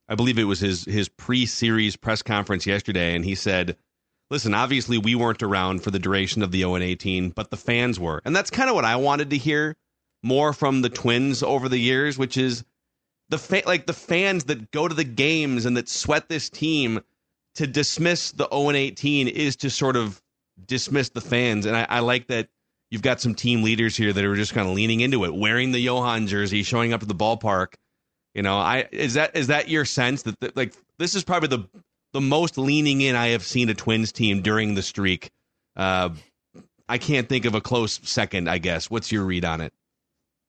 I 0.09 0.15
believe 0.15 0.39
it 0.39 0.45
was 0.45 0.61
his 0.61 0.85
his 0.85 1.09
pre-series 1.09 1.97
press 1.97 2.23
conference 2.23 2.65
yesterday, 2.65 3.17
and 3.17 3.25
he 3.25 3.35
said, 3.35 3.77
"Listen, 4.31 4.55
obviously 4.55 4.99
we 4.99 5.17
weren't 5.17 5.43
around 5.43 5.83
for 5.83 5.91
the 5.91 5.99
duration 5.99 6.45
of 6.45 6.53
the 6.53 6.61
0 6.61 6.77
18, 6.77 7.31
but 7.31 7.51
the 7.51 7.57
fans 7.57 7.99
were, 7.99 8.23
and 8.25 8.37
that's 8.37 8.51
kind 8.51 8.71
of 8.71 8.77
what 8.77 8.85
I 8.85 8.95
wanted 8.95 9.31
to 9.31 9.37
hear 9.37 9.75
more 10.23 10.53
from 10.53 10.83
the 10.83 10.91
Twins 10.91 11.43
over 11.43 11.69
the 11.69 11.79
years, 11.79 12.17
which 12.17 12.37
is." 12.37 12.63
The 13.29 13.39
fa- 13.39 13.63
like 13.67 13.87
the 13.87 13.93
fans 13.93 14.45
that 14.45 14.71
go 14.71 14.87
to 14.87 14.95
the 14.95 15.05
games 15.05 15.67
and 15.67 15.77
that 15.77 15.89
sweat 15.89 16.29
this 16.29 16.49
team 16.49 17.01
to 17.57 17.67
dismiss 17.67 18.33
the 18.33 18.49
0 18.53 18.69
and 18.69 18.77
18 18.77 19.29
is 19.29 19.57
to 19.57 19.71
sort 19.71 19.97
of 19.97 20.23
dismiss 20.65 21.11
the 21.11 21.21
fans. 21.21 21.67
And 21.67 21.77
I, 21.77 21.87
I 21.89 22.01
like 22.01 22.29
that 22.29 22.49
you've 22.91 23.03
got 23.03 23.21
some 23.21 23.35
team 23.35 23.63
leaders 23.63 23.97
here 23.97 24.13
that 24.13 24.25
are 24.25 24.37
just 24.37 24.55
kind 24.55 24.69
of 24.69 24.75
leaning 24.75 25.01
into 25.01 25.25
it, 25.25 25.35
wearing 25.35 25.73
the 25.73 25.81
Johan 25.81 26.27
jersey, 26.27 26.63
showing 26.63 26.93
up 26.93 27.01
to 27.01 27.07
the 27.07 27.15
ballpark. 27.15 27.75
You 28.35 28.43
know, 28.43 28.57
I 28.59 28.87
is 28.93 29.15
that 29.15 29.35
is 29.35 29.47
that 29.47 29.69
your 29.69 29.85
sense 29.85 30.23
that, 30.23 30.39
that 30.41 30.57
like 30.57 30.75
this 30.99 31.15
is 31.15 31.25
probably 31.25 31.49
the 31.49 31.69
the 32.13 32.21
most 32.21 32.59
leaning 32.59 33.01
in 33.01 33.17
I 33.17 33.29
have 33.29 33.43
seen 33.43 33.69
a 33.71 33.75
Twins 33.75 34.13
team 34.13 34.43
during 34.43 34.75
the 34.75 34.83
streak. 34.83 35.31
Uh, 35.75 36.11
I 36.89 36.99
can't 36.99 37.29
think 37.29 37.45
of 37.45 37.55
a 37.55 37.61
close 37.61 37.99
second. 38.03 38.49
I 38.49 38.59
guess. 38.59 38.91
What's 38.91 39.11
your 39.11 39.25
read 39.25 39.45
on 39.45 39.63
it? 39.63 39.73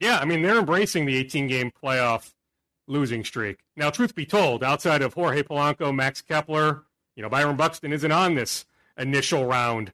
Yeah, 0.02 0.20
I 0.20 0.26
mean 0.26 0.42
they're 0.42 0.60
embracing 0.60 1.06
the 1.06 1.16
18 1.16 1.48
game 1.48 1.72
playoff 1.84 2.34
losing 2.88 3.24
streak. 3.24 3.60
Now, 3.76 3.90
truth 3.90 4.16
be 4.16 4.26
told, 4.26 4.64
outside 4.64 5.02
of 5.02 5.14
Jorge 5.14 5.44
Polanco, 5.44 5.94
Max 5.94 6.22
Kepler, 6.22 6.84
you 7.16 7.24
know 7.24 7.30
Byron 7.30 7.56
Buxton 7.56 7.94
isn't 7.94 8.12
on 8.12 8.36
this 8.36 8.66
initial 8.98 9.46
round, 9.46 9.94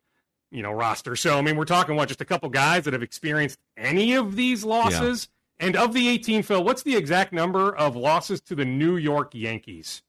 you 0.51 0.62
know 0.62 0.71
roster. 0.71 1.15
So 1.15 1.38
I 1.38 1.41
mean 1.41 1.57
we're 1.57 1.65
talking 1.65 1.95
what 1.95 2.07
just 2.07 2.21
a 2.21 2.25
couple 2.25 2.50
guys 2.50 2.83
that 2.85 2.93
have 2.93 3.03
experienced 3.03 3.59
any 3.77 4.13
of 4.13 4.35
these 4.35 4.63
losses. 4.63 5.29
And 5.59 5.75
of 5.75 5.93
the 5.93 6.09
18, 6.09 6.43
Phil, 6.43 6.63
what's 6.63 6.83
the 6.83 6.95
exact 6.95 7.31
number 7.31 7.73
of 7.75 7.95
losses 7.95 8.41
to 8.41 8.55
the 8.55 8.65
New 8.65 8.97
York 8.97 9.33
Yankees? 9.33 10.01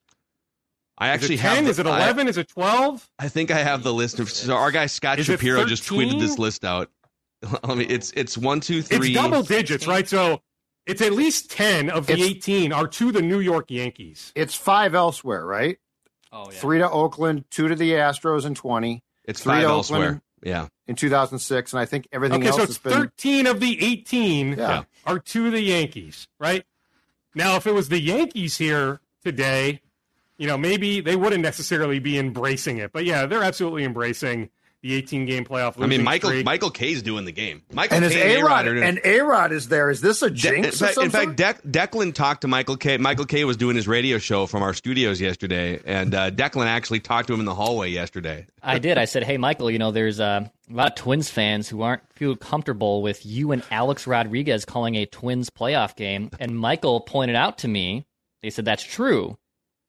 I 0.96 1.08
actually 1.08 1.34
is 1.34 1.40
it 1.40 1.42
10? 1.42 1.56
have. 1.56 1.64
The, 1.64 1.70
is 1.70 1.78
it 1.78 1.86
11? 1.86 2.26
I, 2.26 2.30
is 2.30 2.38
it 2.38 2.48
12? 2.48 3.10
I 3.18 3.28
think 3.28 3.50
I 3.50 3.58
have 3.58 3.82
the 3.82 3.92
list 3.92 4.20
of. 4.20 4.30
So 4.30 4.54
our 4.54 4.70
guy 4.70 4.86
Scott 4.86 5.18
Is 5.18 5.26
Shapiro 5.26 5.64
just 5.64 5.84
tweeted 5.84 6.20
this 6.20 6.38
list 6.38 6.64
out. 6.64 6.90
I 7.64 7.74
mean, 7.74 7.90
it's 7.90 8.12
it's 8.12 8.38
one, 8.38 8.60
two, 8.60 8.82
three. 8.82 9.08
It's 9.08 9.14
double 9.14 9.42
digits, 9.42 9.86
right? 9.86 10.08
So 10.08 10.40
it's 10.86 11.00
at 11.02 11.12
least 11.12 11.50
10 11.50 11.90
of 11.90 12.06
the 12.06 12.12
It's- 12.14 12.28
18 12.28 12.72
are 12.72 12.86
to 12.88 13.12
the 13.12 13.22
New 13.22 13.40
York 13.40 13.66
Yankees. 13.70 14.32
It's 14.34 14.54
five 14.54 14.94
elsewhere, 14.94 15.44
right? 15.46 15.78
Oh 16.32 16.50
yeah. 16.50 16.58
Three 16.58 16.78
to 16.78 16.90
Oakland, 16.90 17.44
two 17.50 17.68
to 17.68 17.74
the 17.74 17.92
Astros 17.92 18.44
in 18.44 18.54
20 18.54 19.02
It's 19.24 19.42
three 19.42 19.52
five 19.52 19.62
to 19.62 19.68
elsewhere. 19.68 20.00
Oakland. 20.02 20.20
Yeah, 20.42 20.68
in 20.86 20.94
2006, 20.94 21.72
and 21.72 21.80
I 21.80 21.86
think 21.86 22.06
everything 22.12 22.40
Okay, 22.40 22.48
else 22.48 22.56
so 22.56 22.62
has 22.62 22.70
it's 22.70 22.78
been. 22.78 22.92
13 22.92 23.46
of 23.46 23.60
the 23.60 23.82
18 23.82 24.58
Yeah. 24.58 24.82
are 25.06 25.18
to 25.18 25.50
the 25.50 25.62
Yankees, 25.62 26.28
right? 26.38 26.64
Now, 27.34 27.56
if 27.56 27.66
it 27.66 27.72
was 27.72 27.88
the 27.88 27.98
Yankees 28.00 28.58
here 28.58 29.00
today, 29.24 29.80
you 30.36 30.46
know, 30.46 30.58
maybe 30.58 31.00
they 31.00 31.16
wouldn't 31.16 31.42
necessarily 31.42 31.98
be 31.98 32.18
embracing 32.18 32.76
it. 32.76 32.92
But 32.92 33.06
yeah, 33.06 33.24
they're 33.24 33.42
absolutely 33.42 33.84
embracing 33.84 34.50
the 34.84 34.94
18 34.96 35.24
game 35.24 35.46
playoff 35.46 35.78
I 35.78 35.80
mean 35.80 35.88
losing 35.90 36.04
Michael 36.04 36.28
streak. 36.28 36.44
Michael 36.44 36.70
Kay's 36.70 37.02
doing 37.02 37.24
the 37.24 37.32
game. 37.32 37.62
Michael 37.72 37.96
And 37.96 38.04
is 38.04 38.12
K 38.12 38.38
A 38.38 38.44
Rod 38.44 38.66
and 38.68 39.00
A 39.02 39.20
Rod 39.20 39.50
is 39.50 39.68
there? 39.68 39.88
Is 39.88 40.02
this 40.02 40.20
a 40.20 40.28
De- 40.28 40.36
jinx? 40.36 40.66
in 40.68 40.72
fact, 40.74 40.94
some 40.94 41.04
in 41.04 41.10
fact 41.10 41.24
sort? 41.24 41.36
Dec- 41.38 41.70
Declan 41.70 42.12
talked 42.12 42.42
to 42.42 42.48
Michael 42.48 42.76
Kay. 42.76 42.98
Michael 42.98 43.24
Kay. 43.24 43.44
was 43.44 43.56
doing 43.56 43.76
his 43.76 43.88
radio 43.88 44.18
show 44.18 44.46
from 44.46 44.62
our 44.62 44.74
studios 44.74 45.22
yesterday, 45.22 45.80
and 45.86 46.14
uh, 46.14 46.30
Declan 46.30 46.66
actually 46.66 47.00
talked 47.00 47.28
to 47.28 47.34
him 47.34 47.40
in 47.40 47.46
the 47.46 47.54
hallway 47.54 47.88
yesterday. 47.88 48.46
I 48.62 48.78
did. 48.78 48.98
I 48.98 49.06
said, 49.06 49.22
"Hey, 49.24 49.38
Michael, 49.38 49.70
you 49.70 49.78
know, 49.78 49.90
there's 49.90 50.20
uh, 50.20 50.46
a 50.70 50.72
lot 50.74 50.88
of 50.88 50.94
Twins 50.96 51.30
fans 51.30 51.66
who 51.66 51.80
aren't 51.80 52.02
feel 52.12 52.36
comfortable 52.36 53.00
with 53.00 53.24
you 53.24 53.52
and 53.52 53.62
Alex 53.70 54.06
Rodriguez 54.06 54.66
calling 54.66 54.96
a 54.96 55.06
Twins 55.06 55.48
playoff 55.48 55.96
game." 55.96 56.28
And 56.38 56.58
Michael 56.58 57.00
pointed 57.00 57.36
out 57.36 57.56
to 57.58 57.68
me, 57.68 58.04
they 58.42 58.50
said 58.50 58.66
that's 58.66 58.82
true, 58.84 59.38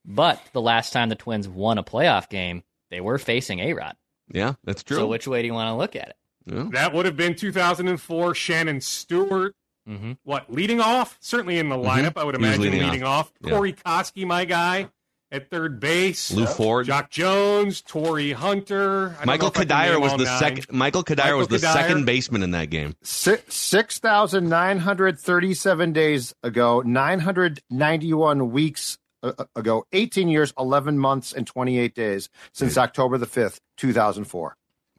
but 0.06 0.42
the 0.54 0.62
last 0.62 0.94
time 0.94 1.10
the 1.10 1.16
Twins 1.16 1.50
won 1.50 1.78
a 1.78 1.84
playoff 1.84 2.30
game, 2.30 2.64
they 2.92 3.02
were 3.02 3.18
facing 3.18 3.60
A 3.60 3.74
Rod. 3.74 3.98
Yeah, 4.32 4.54
that's 4.64 4.84
true. 4.84 4.98
So 4.98 5.08
which 5.08 5.28
way 5.28 5.42
do 5.42 5.48
you 5.48 5.54
want 5.54 5.70
to 5.70 5.76
look 5.76 5.96
at 5.96 6.10
it? 6.10 6.16
Yeah. 6.48 6.68
that 6.74 6.94
would 6.94 7.06
have 7.06 7.18
been 7.18 7.36
2004. 7.36 8.36
Shannon 8.36 8.82
Stewart, 8.82 9.56
Mm-hmm. 9.88 10.14
what, 10.24 10.52
leading 10.52 10.80
off? 10.82 11.16
Certainly 11.22 11.60
in 11.60 11.70
the 11.70 11.76
lineup, 11.76 12.14
I 12.18 12.24
would 12.24 12.34
imagine 12.36 12.62
leading 12.64 12.82
leading, 12.84 13.04
off. 13.04 13.32
Yeah. 13.44 13.52
Corey 13.52 13.74
Koskie, 13.74 14.26
my 14.26 14.44
guy, 14.46 14.90
at 15.32 15.52
third 15.52 15.80
base. 15.80 16.32
Lew 16.32 16.48
Ford. 16.48 16.88
Jacque 16.88 17.12
Jones, 17.12 17.82
Torii 17.82 18.32
Hunter. 18.32 19.16
Michael 19.26 19.48
know 19.48 19.52
if 19.54 19.58
I 19.58 19.66
can 19.66 19.68
Cuddyer 19.68 20.02
was 20.02 20.14
the 20.18 20.40
second. 20.40 20.66
Michael 20.72 21.04
Cuddyer 21.04 21.18
Michael 21.26 21.38
was 21.38 21.48
the 21.50 21.58
Cuddyer. 21.58 21.74
second 21.74 22.06
baseman 22.06 22.42
in 22.42 22.50
that 22.52 22.72
game. 22.72 22.96
Six 23.04 23.54
six 23.54 24.00
thousand 24.00 24.50
nine 24.50 24.80
hundred 24.80 25.20
thirty-seven 25.20 25.94
days 25.94 26.34
ago, 26.42 26.82
nine 26.82 27.20
hundred 27.20 27.62
ninety-one 27.70 28.52
weeks 28.52 28.98
a- 28.98 29.05
Uh, 29.26 29.32
uh, 29.40 29.46
ago, 29.56 29.86
eighteen 29.92 30.30
years, 30.30 30.54
eleven 30.58 30.98
months, 31.00 31.34
and 31.34 31.48
twenty-eight 31.48 31.96
days 31.96 32.30
since 32.54 32.78
October 32.78 33.18
the 33.18 33.26
fifth, 33.26 33.60
two 33.78 33.92
thousand 33.92 34.26
four. 34.26 34.56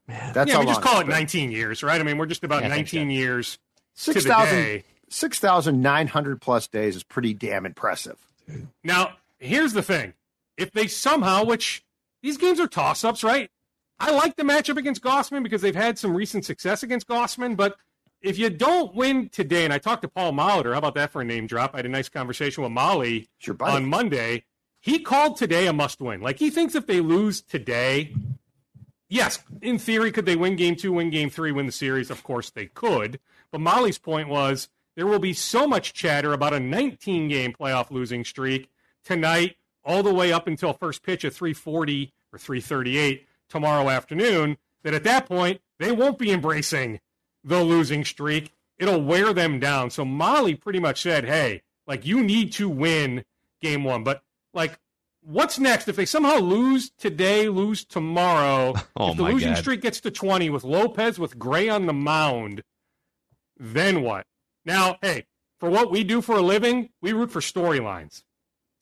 That's 0.09 0.51
Yeah, 0.51 0.61
we 0.61 0.67
just 0.67 0.83
call 0.83 1.01
it 1.01 1.09
19 1.09 1.51
years, 1.51 1.83
right? 1.83 2.01
I 2.01 2.05
mean, 2.05 2.17
we're 2.17 2.27
just 2.27 2.45
about 2.45 2.63
Yeah, 2.63 2.69
I 2.69 2.71
think 2.77 2.93
19 2.93 3.11
years 3.11 3.55
to 3.57 3.59
Six 3.95 4.23
the 4.25 4.31
thousand 4.31 4.57
day. 4.63 4.85
six 5.09 5.39
thousand 5.41 5.81
nine 5.83 6.07
hundred 6.07 6.41
plus 6.41 6.69
days 6.69 6.95
is 6.97 7.03
pretty 7.03 7.35
damn 7.35 7.67
impressive. 7.67 8.17
Now, 8.85 9.17
here's 9.39 9.73
the 9.73 9.83
thing. 9.83 10.15
If 10.57 10.71
they 10.73 10.87
somehow, 10.87 11.45
which 11.45 11.83
these 12.23 12.37
games 12.37 12.61
are 12.61 12.67
toss 12.69 13.05
ups, 13.05 13.25
right? 13.25 13.51
I 13.99 14.11
like 14.13 14.37
the 14.37 14.43
matchup 14.43 14.77
against 14.77 15.03
Gausman 15.03 15.43
because 15.43 15.63
they've 15.63 15.75
had 15.75 15.99
some 15.99 16.15
recent 16.15 16.45
success 16.45 16.83
against 16.83 17.09
Gausman, 17.09 17.57
but 17.57 17.77
if 18.23 18.39
you 18.39 18.51
don't 18.51 18.95
win 18.95 19.29
today, 19.29 19.65
and 19.65 19.73
I 19.73 19.79
talked 19.79 20.03
to 20.03 20.09
Paul 20.09 20.33
Molitor, 20.33 20.73
how 20.73 20.79
about 20.79 20.95
that 20.95 21.13
for 21.13 21.21
a 21.21 21.25
name 21.25 21.47
drop? 21.47 21.75
I 21.75 21.79
had 21.79 21.87
a 21.87 21.91
nice 21.91 22.09
conversation 22.09 22.63
with 22.63 22.73
Molly 22.73 23.29
on 23.61 23.87
Monday. 23.87 24.45
He 24.81 25.01
called 25.01 25.37
today 25.37 25.67
a 25.67 25.73
must 25.73 26.01
win. 26.01 26.21
Like 26.21 26.39
he 26.39 26.51
thinks 26.51 26.75
if 26.75 26.87
they 26.87 27.01
lose 27.01 27.41
today, 27.41 28.15
yes, 29.09 29.39
in 29.61 29.79
theory, 29.79 30.13
could 30.13 30.27
they 30.27 30.37
win 30.37 30.57
game 30.57 30.77
two, 30.77 30.93
win 30.93 31.11
game 31.11 31.31
three, 31.31 31.53
win 31.53 31.67
the 31.67 31.73
series? 31.73 32.11
Of 32.11 32.23
course 32.23 32.51
they 32.51 32.67
could. 32.67 33.21
But 33.51 33.61
Molly's 33.61 33.99
point 33.99 34.29
was 34.29 34.69
there 34.97 35.07
will 35.07 35.19
be 35.19 35.33
so 35.33 35.67
much 35.67 35.93
chatter 35.93 36.33
about 36.33 36.55
a 36.55 36.61
19 36.61 37.29
game 37.29 37.53
playoff 37.53 37.91
losing 37.91 38.25
streak 38.25 38.71
tonight, 39.05 39.57
all 39.85 40.03
the 40.03 40.15
way 40.15 40.33
up 40.33 40.47
until 40.47 40.73
first 40.73 41.03
pitch 41.03 41.25
at 41.25 41.33
340 41.33 42.13
or 42.33 42.39
338 42.39 43.27
tomorrow 43.49 43.89
afternoon, 43.89 44.57
that 44.83 44.95
at 44.95 45.05
that 45.05 45.27
point, 45.27 45.61
they 45.79 45.93
won't 45.93 46.19
be 46.19 46.33
embracing 46.33 47.01
the 47.47 47.63
losing 47.63 48.05
streak. 48.05 48.53
It'll 48.79 49.01
wear 49.03 49.33
them 49.33 49.59
down. 49.59 49.89
So 49.91 50.05
Molly 50.05 50.55
pretty 50.55 50.81
much 50.81 51.01
said, 51.01 51.25
hey, 51.25 51.63
like 51.87 52.05
you 52.05 52.23
need 52.23 52.53
to 52.55 52.69
win 52.69 53.25
game 53.63 53.85
one. 53.85 54.05
But 54.05 54.21
like, 54.53 54.79
what's 55.23 55.59
next? 55.59 55.89
If 55.89 55.97
they 55.97 56.05
somehow 56.05 56.37
lose 56.41 56.91
today, 56.99 57.49
lose 57.49 57.85
tomorrow, 57.87 58.75
Oh, 58.97 59.13
if 59.13 59.17
the 59.17 59.23
losing 59.23 59.55
God. 59.55 59.59
streak 59.59 59.81
gets 59.81 60.01
to 60.03 60.11
20 60.11 60.51
with 60.51 60.65
Lopez, 60.65 61.19
with 61.19 61.39
Gray 61.39 61.69
on 61.71 61.87
the 61.87 61.95
mound, 61.95 62.63
then 63.59 64.03
what? 64.03 64.27
Now, 64.67 64.97
hey, 65.01 65.25
for 65.61 65.71
what 65.71 65.91
we 65.91 66.05
do 66.05 66.21
for 66.21 66.37
a 66.37 66.43
living, 66.43 66.91
we 67.01 67.13
root 67.13 67.31
for 67.31 67.41
storylines. 67.41 68.23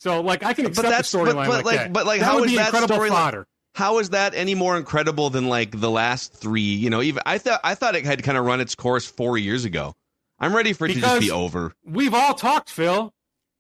So, 0.00 0.20
like, 0.20 0.42
I 0.42 0.54
can 0.54 0.64
But 0.64 0.70
accept 0.70 0.88
that's- 0.88 1.14
a 1.14 1.18
but- 1.18 1.26
storyline 1.28 1.46
but, 1.46 1.48
like, 1.48 1.64
like- 1.64 1.76
that. 1.78 1.92
but, 1.92 2.06
like, 2.06 2.20
that 2.20 2.26
how 2.26 2.34
would 2.40 2.46
is 2.46 2.50
be 2.52 2.56
that 2.56 2.74
incredible 2.74 3.06
fodder. 3.08 3.46
How 3.74 3.98
is 3.98 4.10
that 4.10 4.34
any 4.34 4.54
more 4.54 4.76
incredible 4.76 5.30
than 5.30 5.48
like 5.48 5.78
the 5.78 5.90
last 5.90 6.32
three? 6.32 6.60
You 6.60 6.90
know, 6.90 7.02
even 7.02 7.22
I 7.26 7.38
thought 7.38 7.60
I 7.64 7.74
thought 7.74 7.96
it 7.96 8.04
had 8.04 8.22
kind 8.22 8.38
of 8.38 8.44
run 8.44 8.60
its 8.60 8.74
course 8.74 9.04
four 9.04 9.36
years 9.36 9.64
ago. 9.64 9.94
I'm 10.38 10.54
ready 10.54 10.72
for 10.72 10.86
it 10.86 10.94
to 10.94 11.00
just 11.00 11.20
be 11.20 11.30
over. 11.30 11.74
we've 11.84 12.14
all 12.14 12.34
talked, 12.34 12.70
Phil. 12.70 13.12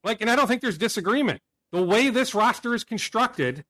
Like, 0.02 0.20
and 0.20 0.30
I 0.30 0.36
don't 0.36 0.46
think 0.46 0.60
there's 0.60 0.78
disagreement. 0.78 1.40
The 1.72 1.82
way 1.82 2.10
this 2.10 2.34
roster 2.34 2.74
is 2.74 2.84
constructed, 2.84 3.64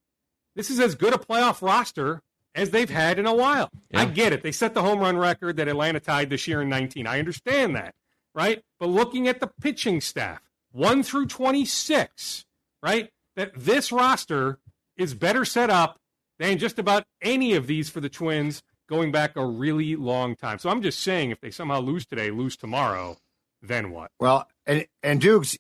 this 0.55 0.69
is 0.71 0.81
as 0.81 0.95
good 0.95 1.15
a 1.15 1.19
playoff 1.19 1.63
roster 1.63 2.21
as 2.55 2.71
they've 2.71 2.91
had 2.91 3.19
in 3.19 3.27
a 3.27 3.35
while. 3.35 3.71
I 3.95 4.05
get 4.05 4.33
it. 4.33 4.43
They 4.43 4.53
set 4.53 4.75
the 4.75 4.83
home 4.83 4.99
run 4.99 5.17
record 5.17 5.57
that 5.57 5.69
Atlanta 5.69 6.01
tied 6.01 6.31
this 6.31 6.47
year 6.47 6.61
in 6.63 6.69
19. 6.69 7.07
I 7.07 7.19
understand 7.19 7.75
that, 7.77 7.95
right? 8.35 8.63
But 8.79 8.89
looking 8.89 9.29
at 9.29 9.41
the 9.41 9.51
pitching 9.61 10.01
staff, 10.01 10.41
1 10.73 11.03
through 11.03 11.27
26, 11.27 12.45
right? 12.83 13.11
That 13.37 13.53
this 13.57 13.91
roster 13.91 14.59
is 14.97 15.15
better 15.15 15.45
set 15.45 15.71
up 15.71 15.99
than 16.39 16.59
just 16.59 16.79
about 16.79 17.05
any 17.23 17.55
of 17.55 17.67
these 17.67 17.89
for 17.89 18.01
the 18.01 18.09
Twins 18.09 18.63
going 18.89 19.13
back 19.13 19.37
a 19.37 19.47
really 19.47 19.97
long 19.97 20.37
time. 20.37 20.59
So 20.59 20.69
I'm 20.69 20.83
just 20.83 21.01
saying 21.01 21.31
if 21.31 21.41
they 21.41 21.51
somehow 21.51 21.81
lose 21.81 22.07
today, 22.07 22.31
lose 22.31 22.57
tomorrow, 22.57 23.17
then 23.63 23.91
what? 23.91 24.11
Well, 24.21 24.49
and 24.67 24.87
and 25.03 25.21
Dukes, 25.21 25.57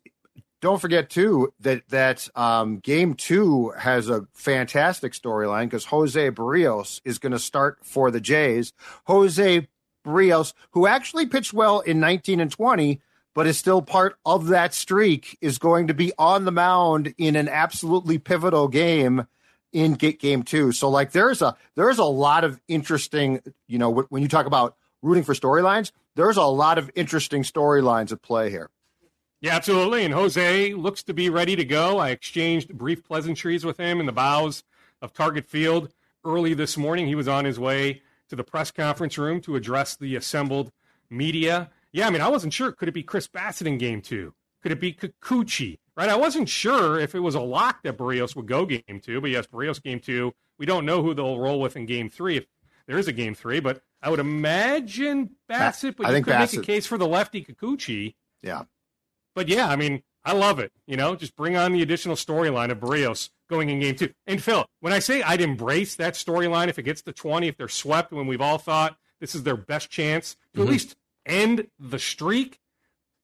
don't 0.60 0.80
forget 0.80 1.10
too 1.10 1.52
that 1.60 1.88
that 1.88 2.28
um, 2.34 2.78
game 2.78 3.14
two 3.14 3.70
has 3.78 4.08
a 4.08 4.26
fantastic 4.34 5.12
storyline 5.12 5.64
because 5.64 5.86
Jose 5.86 6.30
Berrios 6.30 7.00
is 7.04 7.18
going 7.18 7.32
to 7.32 7.38
start 7.38 7.78
for 7.82 8.10
the 8.10 8.20
Jays. 8.20 8.72
Jose 9.06 9.68
Berrios, 10.06 10.52
who 10.72 10.86
actually 10.86 11.26
pitched 11.26 11.52
well 11.52 11.80
in 11.80 11.98
19 12.00 12.40
and 12.40 12.50
20, 12.50 13.00
but 13.34 13.46
is 13.46 13.58
still 13.58 13.82
part 13.82 14.16
of 14.24 14.48
that 14.48 14.74
streak, 14.74 15.38
is 15.40 15.58
going 15.58 15.86
to 15.86 15.94
be 15.94 16.12
on 16.18 16.44
the 16.44 16.52
mound 16.52 17.14
in 17.16 17.36
an 17.36 17.48
absolutely 17.48 18.18
pivotal 18.18 18.68
game 18.68 19.26
in 19.74 19.94
ga- 19.94 20.12
game 20.12 20.42
two. 20.42 20.72
So 20.72 20.88
like 20.88 21.12
there's 21.12 21.42
a 21.42 21.54
there's 21.74 21.98
a 21.98 22.04
lot 22.04 22.44
of 22.44 22.58
interesting, 22.68 23.40
you 23.66 23.78
know, 23.78 23.90
when 24.08 24.22
you 24.22 24.28
talk 24.28 24.46
about 24.46 24.76
rooting 25.02 25.24
for 25.24 25.34
storylines, 25.34 25.92
there's 26.14 26.38
a 26.38 26.44
lot 26.44 26.78
of 26.78 26.90
interesting 26.94 27.42
storylines 27.42 28.10
at 28.12 28.22
play 28.22 28.48
here. 28.48 28.70
Yeah, 29.42 29.56
absolutely. 29.56 30.06
And 30.06 30.14
Jose 30.14 30.72
looks 30.72 31.02
to 31.02 31.12
be 31.12 31.28
ready 31.28 31.54
to 31.56 31.64
go. 31.66 31.98
I 31.98 32.10
exchanged 32.10 32.72
brief 32.78 33.04
pleasantries 33.04 33.64
with 33.64 33.78
him 33.78 34.00
in 34.00 34.06
the 34.06 34.12
bows 34.12 34.62
of 35.02 35.12
Target 35.12 35.46
Field 35.46 35.92
early 36.24 36.54
this 36.54 36.78
morning. 36.78 37.06
He 37.06 37.14
was 37.14 37.28
on 37.28 37.44
his 37.44 37.60
way 37.60 38.00
to 38.30 38.36
the 38.36 38.44
press 38.44 38.70
conference 38.70 39.18
room 39.18 39.42
to 39.42 39.56
address 39.56 39.96
the 39.96 40.16
assembled 40.16 40.72
media. 41.10 41.70
Yeah, 41.92 42.06
I 42.06 42.10
mean, 42.10 42.22
I 42.22 42.28
wasn't 42.28 42.54
sure. 42.54 42.72
Could 42.72 42.88
it 42.88 42.92
be 42.92 43.02
Chris 43.02 43.28
Bassitt 43.28 43.66
in 43.66 43.76
game 43.76 44.00
two? 44.00 44.32
Could 44.62 44.72
it 44.72 44.80
be 44.80 44.94
Kikuchi? 44.94 45.78
Right? 45.96 46.08
I 46.08 46.16
wasn't 46.16 46.48
sure 46.48 46.98
if 46.98 47.14
it 47.14 47.20
was 47.20 47.34
a 47.36 47.40
lock 47.40 47.82
that 47.84 47.96
Berrios 47.96 48.34
would 48.34 48.46
go 48.46 48.66
game 48.66 49.00
two, 49.00 49.20
but 49.20 49.30
yes, 49.30 49.46
Berrios 49.46 49.80
game 49.82 50.00
two. 50.00 50.34
We 50.58 50.66
don't 50.66 50.84
know 50.86 51.02
who 51.02 51.14
they'll 51.14 51.38
roll 51.38 51.60
with 51.60 51.76
in 51.76 51.86
game 51.86 52.08
three 52.10 52.36
if 52.38 52.46
there 52.86 52.98
is 52.98 53.06
a 53.08 53.12
game 53.12 53.34
three, 53.34 53.60
but 53.60 53.82
I 54.02 54.10
would 54.10 54.20
imagine 54.20 55.30
Bassitt, 55.48 55.96
but 55.96 56.06
I 56.06 56.10
you 56.10 56.14
think 56.16 56.26
could 56.26 56.38
make 56.38 56.52
a 56.52 56.60
case 56.62 56.86
for 56.86 56.98
the 56.98 57.06
lefty 57.06 57.44
Kikuchi. 57.44 58.14
Yeah. 58.42 58.64
But 59.34 59.48
yeah, 59.48 59.68
I 59.68 59.76
mean, 59.76 60.02
I 60.24 60.32
love 60.32 60.58
it. 60.58 60.72
You 60.86 60.96
know, 60.96 61.14
just 61.16 61.36
bring 61.36 61.56
on 61.56 61.72
the 61.72 61.82
additional 61.82 62.16
storyline 62.16 62.70
of 62.70 62.78
Berrios 62.80 63.30
going 63.48 63.70
in 63.70 63.80
game 63.80 63.94
two. 63.96 64.12
And 64.26 64.42
Phil, 64.42 64.66
when 64.80 64.92
I 64.92 64.98
say 64.98 65.22
I'd 65.22 65.40
embrace 65.40 65.94
that 65.96 66.14
storyline 66.14 66.68
if 66.68 66.78
it 66.78 66.82
gets 66.84 67.02
to 67.02 67.12
20, 67.12 67.48
if 67.48 67.56
they're 67.56 67.68
swept 67.68 68.12
when 68.12 68.26
we've 68.26 68.40
all 68.40 68.58
thought 68.58 68.96
this 69.20 69.34
is 69.34 69.42
their 69.44 69.56
best 69.56 69.90
chance 69.90 70.34
to 70.54 70.60
Mm-hmm. 70.60 70.62
at 70.68 70.72
least 70.72 70.96
end 71.26 71.66
the 71.78 71.98
streak, 71.98 72.60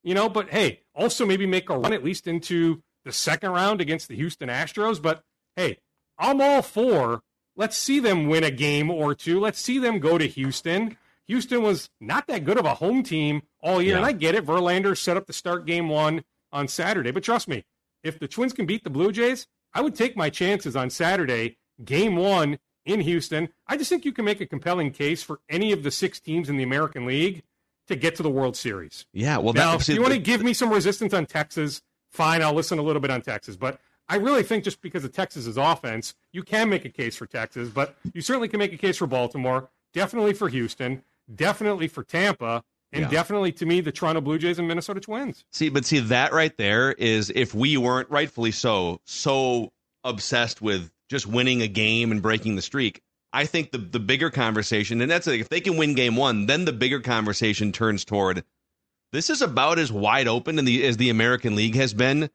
you 0.03 0.15
know, 0.15 0.29
but 0.29 0.51
hey, 0.51 0.81
also 0.95 1.25
maybe 1.27 1.47
make 1.47 1.69
a 1.71 1.79
run 1.79 1.93
at 1.93 2.05
least 2.05 2.27
into 2.27 2.83
the 3.05 3.13
second 3.13 3.51
round 3.53 3.81
against 3.81 4.09
the 4.09 4.17
Houston 4.17 4.49
Astros. 4.49 5.01
But 5.01 5.23
hey, 5.57 5.79
I'm 6.19 6.41
all 6.41 6.63
for 6.63 7.23
let's 7.57 7.77
see 7.77 8.01
them 8.01 8.29
win 8.29 8.45
a 8.45 8.51
game 8.51 8.91
or 8.91 9.15
two. 9.15 9.41
Let's 9.41 9.61
see 9.61 9.79
them 9.79 9.99
go 9.99 10.19
to 10.19 10.27
Houston. 10.27 10.97
Houston 11.27 11.63
was 11.63 11.91
not 12.01 12.27
that 12.27 12.45
good 12.45 12.59
of 12.59 12.65
a 12.65 12.75
home 12.75 13.03
team 13.03 13.43
all 13.63 13.81
year, 13.81 13.93
Yeah. 13.93 13.97
and 13.99 14.07
I 14.07 14.13
get 14.13 14.35
it. 14.35 14.45
Verlander 14.45 14.97
set 14.99 15.17
up 15.17 15.27
to 15.27 15.33
start 15.33 15.65
game 15.67 15.89
one 15.89 16.25
on 16.53 16.67
Saturday, 16.67 17.13
but 17.13 17.23
trust 17.23 17.47
me, 17.47 17.65
if 18.03 18.19
the 18.19 18.27
Twins 18.27 18.53
can 18.53 18.67
beat 18.67 18.83
the 18.83 18.91
Blue 18.91 19.13
Jays, 19.13 19.47
I 19.73 19.83
would 19.83 19.95
take 19.95 20.17
my 20.17 20.29
chances 20.31 20.75
on 20.75 20.91
Saturday, 20.91 21.59
game 21.85 22.17
one 22.17 22.59
in 22.85 23.01
Houston. 23.03 23.51
I 23.69 23.77
just 23.77 23.89
think 23.91 24.05
you 24.05 24.13
can 24.13 24.25
make 24.25 24.41
a 24.41 24.47
compelling 24.47 24.91
case 24.91 25.23
for 25.23 25.41
any 25.49 25.71
of 25.71 25.85
the 25.85 25.91
six 25.93 26.19
teams 26.19 26.49
in 26.49 26.57
the 26.57 26.65
American 26.65 27.07
League 27.07 27.43
to 27.91 27.97
get 27.97 28.17
to 28.17 28.23
the 28.23 28.31
World 28.31 28.57
Series. 28.57 29.07
Yeah, 29.13 29.37
well, 29.39 29.53
Now, 29.53 29.77
that, 29.77 29.89
if 29.89 29.95
you 29.95 30.01
want 30.01 30.15
to 30.15 30.19
give 30.19 30.43
me 30.43 30.53
some 30.55 30.71
resistance 30.73 31.13
on 31.15 31.27
Texas, 31.27 31.83
fine, 32.09 32.43
I'll 32.43 32.55
listen 32.55 32.79
a 32.79 32.83
little 32.83 33.01
bit 33.01 33.11
on 33.11 33.21
Texas. 33.23 33.57
But 33.57 33.81
I 34.09 34.17
really 34.17 34.43
think 34.43 34.65
just 34.65 34.81
because 34.81 35.05
of 35.05 35.13
Texas's 35.13 35.57
offense, 35.57 36.15
you 36.33 36.43
can 36.43 36.69
make 36.69 36.85
a 36.85 36.89
case 36.89 37.15
for 37.17 37.27
Texas, 37.27 37.69
but 37.69 37.95
you 38.13 38.21
certainly 38.23 38.49
can 38.49 38.59
make 38.59 38.73
a 38.73 38.77
case 38.77 38.97
for 38.97 39.07
Baltimore, 39.07 39.69
definitely 39.93 40.33
for 40.33 40.49
Houston, 40.49 41.03
definitely 41.33 41.87
for 41.87 42.03
Tampa, 42.03 42.65
and 42.93 43.03
Yeah. 43.03 43.09
definitely 43.11 43.53
to 43.53 43.67
me 43.67 43.81
the 43.81 43.93
Toronto 43.93 44.21
Blue 44.21 44.37
Jays 44.39 44.59
and 44.59 44.67
Minnesota 44.67 44.99
Twins. 45.01 45.45
See, 45.53 45.69
but 45.69 45.85
see 45.85 46.01
that 46.01 46.33
right 46.33 46.57
there 46.57 46.91
is 46.93 47.31
if 47.35 47.55
we 47.55 47.77
weren't 47.77 48.11
rightfully 48.11 48.51
so 48.51 49.01
so 49.05 49.73
obsessed 50.03 50.61
with 50.61 50.91
just 51.09 51.27
winning 51.27 51.63
a 51.63 51.69
game 51.69 52.11
and 52.11 52.21
breaking 52.23 52.57
the 52.57 52.63
streak. 52.63 53.03
I 53.33 53.47
think 53.47 53.71
the 53.71 53.79
the 53.79 54.01
bigger 54.01 54.31
conversation, 54.31 55.01
and 55.01 55.11
that's 55.11 55.27
like 55.27 55.41
if 55.41 55.49
they 55.49 55.61
can 55.61 55.77
win 55.77 55.95
game 55.95 56.17
one, 56.17 56.47
then 56.47 56.65
the 56.65 56.73
bigger 56.73 57.01
conversation 57.01 57.73
turns 57.73 58.05
toward 58.05 58.45
this 59.13 59.31
is 59.31 59.43
about 59.43 59.79
as 59.79 59.93
wide 59.93 60.29
open 60.29 60.59
in 60.59 60.65
the 60.65 60.85
as 60.87 60.97
the 60.97 61.11
American 61.11 61.57
League 61.57 61.75
has 61.75 61.95
been 61.95 62.31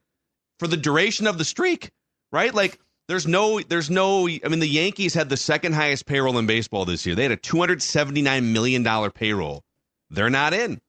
for 0.60 0.68
the 0.68 0.78
duration 0.78 1.28
of 1.28 1.38
the 1.38 1.46
streak, 1.46 1.92
right? 2.32 2.54
Like 2.54 2.80
there's 3.08 3.28
no 3.28 3.62
there's 3.62 3.90
no 3.90 4.28
I 4.28 4.48
mean 4.48 4.60
the 4.60 4.68
Yankees 4.68 5.14
had 5.14 5.30
the 5.30 5.38
second 5.38 5.74
highest 5.74 6.06
payroll 6.06 6.38
in 6.38 6.48
baseball 6.48 6.86
this 6.86 7.06
year. 7.06 7.16
They 7.16 7.24
had 7.24 7.32
a 7.32 7.38
279 7.38 8.54
million 8.54 8.84
dollar 8.84 9.10
payroll. 9.10 9.64
They're 10.10 10.30
not 10.30 10.54
in. 10.54 10.82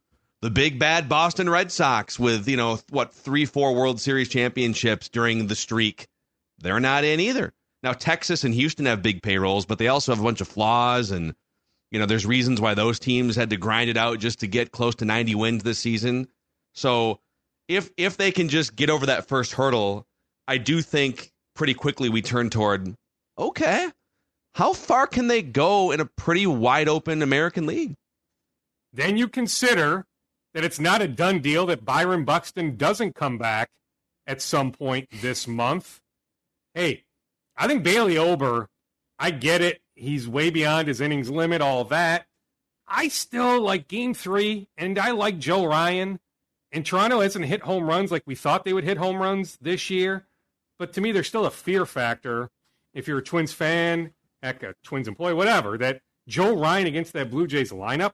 The 0.42 0.50
big 0.50 0.78
bad 0.78 1.08
Boston 1.08 1.48
Red 1.48 1.72
Sox 1.72 2.18
with, 2.18 2.46
you 2.46 2.56
know, 2.56 2.78
what, 2.90 3.12
3 3.14 3.46
4 3.46 3.74
World 3.74 4.00
Series 4.00 4.28
championships 4.28 5.08
during 5.08 5.46
the 5.46 5.56
streak. 5.56 6.08
They're 6.58 6.80
not 6.80 7.04
in 7.04 7.20
either. 7.20 7.52
Now 7.82 7.92
Texas 7.92 8.44
and 8.44 8.54
Houston 8.54 8.86
have 8.86 9.02
big 9.02 9.22
payrolls, 9.22 9.66
but 9.66 9.78
they 9.78 9.88
also 9.88 10.12
have 10.12 10.20
a 10.20 10.24
bunch 10.24 10.40
of 10.40 10.48
flaws 10.48 11.10
and 11.10 11.34
you 11.90 12.00
know, 12.00 12.06
there's 12.06 12.26
reasons 12.26 12.60
why 12.60 12.74
those 12.74 12.98
teams 12.98 13.36
had 13.36 13.50
to 13.50 13.56
grind 13.56 13.88
it 13.88 13.96
out 13.96 14.18
just 14.18 14.40
to 14.40 14.48
get 14.48 14.72
close 14.72 14.96
to 14.96 15.04
90 15.04 15.34
wins 15.36 15.62
this 15.62 15.78
season. 15.78 16.28
So 16.74 17.20
if 17.68 17.90
if 17.96 18.16
they 18.16 18.32
can 18.32 18.48
just 18.48 18.76
get 18.76 18.90
over 18.90 19.06
that 19.06 19.28
first 19.28 19.52
hurdle, 19.52 20.06
I 20.48 20.58
do 20.58 20.82
think 20.82 21.30
pretty 21.54 21.74
quickly 21.74 22.08
we 22.08 22.22
turn 22.22 22.50
toward 22.50 22.94
okay, 23.38 23.90
how 24.54 24.72
far 24.72 25.06
can 25.06 25.28
they 25.28 25.42
go 25.42 25.90
in 25.90 26.00
a 26.00 26.06
pretty 26.06 26.46
wide 26.46 26.88
open 26.88 27.22
American 27.22 27.66
League? 27.66 27.94
Then 28.92 29.16
you 29.16 29.28
consider 29.28 30.06
that 30.54 30.64
it's 30.64 30.80
not 30.80 31.02
a 31.02 31.08
done 31.08 31.40
deal 31.40 31.66
that 31.66 31.84
Byron 31.84 32.24
Buxton 32.24 32.76
doesn't 32.76 33.14
come 33.14 33.36
back 33.36 33.68
at 34.26 34.40
some 34.40 34.72
point 34.72 35.08
this 35.20 35.46
month. 35.46 36.00
Hey, 36.74 37.04
I 37.56 37.66
think 37.66 37.82
Bailey 37.82 38.18
Ober, 38.18 38.68
I 39.18 39.30
get 39.30 39.60
it. 39.62 39.80
He's 39.94 40.28
way 40.28 40.50
beyond 40.50 40.88
his 40.88 41.00
innings 41.00 41.30
limit, 41.30 41.60
all 41.60 41.84
that. 41.84 42.26
I 42.86 43.08
still 43.08 43.60
like 43.60 43.88
game 43.88 44.14
three, 44.14 44.68
and 44.76 44.98
I 44.98 45.10
like 45.10 45.38
Joe 45.38 45.64
Ryan. 45.64 46.20
And 46.70 46.84
Toronto 46.84 47.20
hasn't 47.20 47.46
hit 47.46 47.62
home 47.62 47.84
runs 47.84 48.10
like 48.10 48.24
we 48.26 48.34
thought 48.34 48.64
they 48.64 48.72
would 48.72 48.84
hit 48.84 48.98
home 48.98 49.16
runs 49.16 49.56
this 49.60 49.88
year. 49.88 50.26
But 50.78 50.92
to 50.92 51.00
me, 51.00 51.12
there's 51.12 51.28
still 51.28 51.46
a 51.46 51.50
fear 51.50 51.86
factor 51.86 52.50
if 52.92 53.06
you're 53.06 53.18
a 53.18 53.22
Twins 53.22 53.52
fan, 53.52 54.12
heck, 54.42 54.62
a 54.62 54.74
Twins 54.82 55.08
employee, 55.08 55.34
whatever, 55.34 55.76
that 55.78 56.00
Joe 56.28 56.56
Ryan 56.56 56.86
against 56.86 57.12
that 57.12 57.30
Blue 57.30 57.46
Jays 57.46 57.70
lineup, 57.70 58.12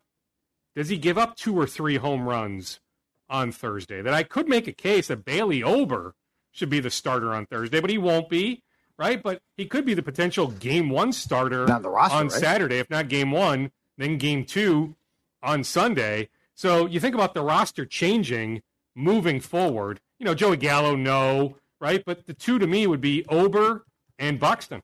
does 0.75 0.88
he 0.88 0.99
give 0.99 1.19
up 1.19 1.37
two 1.37 1.59
or 1.59 1.66
three 1.66 1.97
home 1.97 2.29
runs 2.29 2.81
on 3.29 3.53
Thursday? 3.53 4.03
That 4.03 4.14
I 4.14 4.23
could 4.23 4.49
make 4.49 4.66
a 4.66 4.73
case 4.73 5.09
that 5.09 5.25
Bailey 5.25 5.62
Ober 5.62 6.14
should 6.51 6.69
be 6.69 6.81
the 6.81 6.90
starter 6.90 7.33
on 7.33 7.47
Thursday, 7.47 7.81
but 7.81 7.90
he 7.90 7.99
won't 7.99 8.29
be, 8.29 8.62
right? 8.98 9.22
But 9.22 9.42
he 9.57 9.66
could 9.66 9.85
be 9.85 9.94
the 9.94 10.02
potential 10.02 10.48
game 10.48 10.90
one 10.90 11.12
starter 11.12 11.66
roster, 11.66 12.16
on 12.16 12.28
right? 12.28 12.40
Saturday, 12.40 12.78
if 12.78 12.90
not 12.90 13.09
game 13.09 13.31
one, 13.31 13.70
then 13.98 14.18
game 14.18 14.44
two 14.44 14.94
on 15.42 15.64
Sunday. 15.64 16.28
So 16.55 16.87
you 16.87 17.00
think 17.00 17.14
about 17.14 17.35
the 17.35 17.42
roster 17.42 17.85
changing 17.85 18.62
moving 18.94 19.40
forward. 19.40 20.00
You 20.18 20.26
know, 20.26 20.35
Joey 20.35 20.57
Gallo, 20.57 20.94
no, 20.94 21.57
right? 21.81 22.02
But 22.05 22.26
the 22.26 22.35
two 22.35 22.59
to 22.59 22.66
me 22.66 22.87
would 22.87 23.00
be 23.00 23.24
Ober 23.28 23.85
and 24.18 24.38
Buxton. 24.38 24.83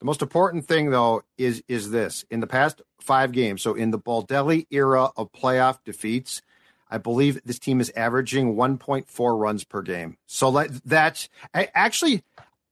The 0.00 0.06
most 0.06 0.20
important 0.20 0.66
thing, 0.66 0.90
though, 0.90 1.22
is 1.38 1.62
is 1.68 1.90
this: 1.92 2.24
in 2.30 2.40
the 2.40 2.46
past 2.48 2.82
five 3.00 3.30
games, 3.30 3.62
so 3.62 3.74
in 3.74 3.92
the 3.92 3.98
Baldelli 3.98 4.66
era 4.70 5.10
of 5.16 5.30
playoff 5.30 5.78
defeats, 5.84 6.42
I 6.90 6.98
believe 6.98 7.40
this 7.44 7.60
team 7.60 7.80
is 7.80 7.90
averaging 7.96 8.56
1.4 8.56 9.38
runs 9.40 9.64
per 9.64 9.80
game. 9.80 10.18
So 10.26 10.48
let, 10.48 10.84
that's 10.84 11.28
I- 11.54 11.68
actually, 11.72 12.24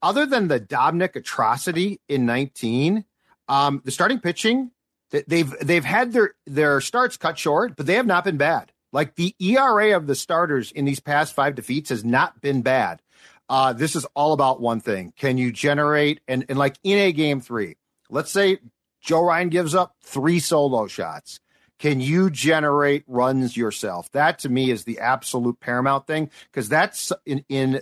other 0.03 0.27
than 0.27 0.49
the 0.49 0.61
Dobnak 0.61 1.17
atrocity 1.17 2.01
in 2.09 2.27
19, 2.27 3.05
um, 3.49 3.83
the 3.85 3.91
starting 3.91 4.21
pitching 4.21 4.71
they've 5.11 5.53
they've 5.61 5.85
had 5.85 6.13
their 6.13 6.35
their 6.47 6.81
starts 6.81 7.17
cut 7.17 7.39
short, 7.39 7.77
but 7.77 7.87
they 7.87 7.95
have 7.95 8.07
not 8.07 8.25
been 8.25 8.37
bad. 8.37 8.73
Like 8.93 9.15
the 9.15 9.35
ERA 9.39 9.97
of 9.97 10.07
the 10.07 10.15
starters 10.15 10.73
in 10.73 10.85
these 10.85 11.01
past 11.01 11.35
five 11.35 11.55
defeats 11.55 11.91
has 11.91 12.05
not 12.05 12.41
been 12.41 12.63
bad. 12.63 13.03
Uh, 13.49 13.73
this 13.73 13.97
is 13.97 14.05
all 14.15 14.33
about 14.33 14.61
one 14.61 14.81
thing. 14.81 15.13
Can 15.17 15.37
you 15.37 15.53
generate 15.53 16.21
and, 16.29 16.45
and 16.49 16.59
like 16.59 16.77
in 16.85 16.99
a 16.99 17.13
game 17.13 17.41
three, 17.41 17.77
let's 18.09 18.31
say 18.31 18.59
Joe 19.01 19.25
Ryan 19.25 19.49
gives 19.49 19.75
up 19.75 19.97
three 20.03 20.39
solo 20.39 20.87
shots. 20.87 21.41
Can 21.79 22.01
you 22.01 22.31
generate 22.31 23.05
runs 23.07 23.57
yourself? 23.57 24.11
That 24.13 24.41
to 24.41 24.49
me 24.49 24.71
is 24.71 24.85
the 24.85 24.99
absolute 24.99 25.59
paramount 25.61 26.07
thing 26.07 26.31
because 26.53 26.69
that's 26.69 27.11
in, 27.25 27.45
in 27.49 27.81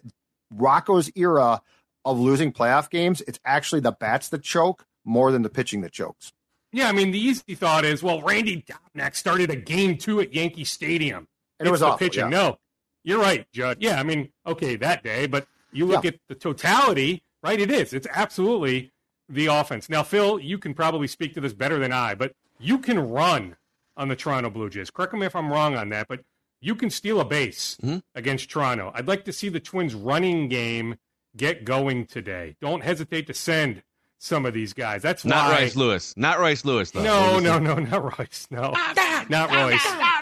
Rocco's 0.50 1.10
era 1.16 1.60
of 2.12 2.18
losing 2.20 2.52
playoff 2.52 2.90
games. 2.90 3.20
It's 3.26 3.38
actually 3.44 3.80
the 3.80 3.92
bats 3.92 4.28
that 4.30 4.42
choke 4.42 4.84
more 5.04 5.30
than 5.32 5.42
the 5.42 5.48
pitching 5.50 5.80
that 5.82 5.92
chokes. 5.92 6.32
Yeah, 6.72 6.88
I 6.88 6.92
mean, 6.92 7.12
the 7.12 7.18
easy 7.18 7.54
thought 7.54 7.84
is, 7.84 8.02
well, 8.02 8.20
Randy 8.22 8.62
Dobnak 8.62 9.14
started 9.16 9.50
a 9.50 9.56
game 9.56 9.96
two 9.96 10.20
at 10.20 10.34
Yankee 10.34 10.64
Stadium. 10.64 11.26
And 11.58 11.66
it 11.66 11.70
was 11.70 11.80
the 11.80 11.86
awful, 11.86 11.98
pitching. 11.98 12.24
yeah. 12.24 12.28
No, 12.28 12.58
you're 13.04 13.18
right, 13.20 13.46
Judd. 13.52 13.78
Yeah, 13.80 13.98
I 13.98 14.02
mean, 14.02 14.30
okay, 14.46 14.76
that 14.76 15.02
day, 15.02 15.26
but 15.26 15.46
you 15.72 15.86
look 15.86 16.04
Yeah. 16.04 16.08
at 16.10 16.20
the 16.28 16.34
totality, 16.34 17.22
right? 17.42 17.58
It 17.60 17.70
is. 17.70 17.92
It's 17.92 18.06
absolutely 18.12 18.92
the 19.28 19.46
offense. 19.46 19.88
Now, 19.88 20.02
Phil, 20.02 20.38
you 20.40 20.58
can 20.58 20.74
probably 20.74 21.06
speak 21.06 21.34
to 21.34 21.40
this 21.40 21.52
better 21.54 21.78
than 21.78 21.92
I, 21.92 22.14
but 22.14 22.32
you 22.58 22.78
can 22.78 22.98
run 22.98 23.56
on 23.96 24.08
the 24.08 24.16
Toronto 24.16 24.50
Blue 24.50 24.68
Jays. 24.70 24.90
Correct 24.90 25.14
me 25.14 25.26
if 25.26 25.34
I'm 25.34 25.50
wrong 25.50 25.74
on 25.74 25.88
that, 25.88 26.06
but 26.08 26.20
you 26.60 26.74
can 26.74 26.90
steal 26.90 27.18
a 27.20 27.24
base 27.24 27.76
Mm-hmm. 27.82 27.98
against 28.14 28.50
Toronto. 28.50 28.92
I'd 28.94 29.08
like 29.08 29.24
to 29.24 29.32
see 29.32 29.48
the 29.48 29.60
Twins 29.60 29.94
running 29.94 30.48
game 30.48 30.96
get 31.36 31.64
going 31.64 32.06
today. 32.06 32.56
Don't 32.60 32.82
hesitate 32.82 33.26
to 33.28 33.34
send 33.34 33.82
some 34.18 34.44
of 34.46 34.52
these 34.54 34.72
guys. 34.72 35.02
That's 35.02 35.24
Not 35.24 35.50
why. 35.52 35.60
Royce 35.60 35.76
Lewis. 35.76 36.14
Not 36.16 36.38
Royce 36.40 36.64
Lewis, 36.64 36.90
though. 36.90 37.02
No, 37.02 37.38
no, 37.38 37.58
no, 37.58 37.76
not 37.76 38.18
Royce. 38.18 38.48
No, 38.50 38.72
oh, 38.74 39.24
not 39.28 39.50
oh, 39.52 39.68
Royce. 39.68 39.80
Oh, 39.84 40.14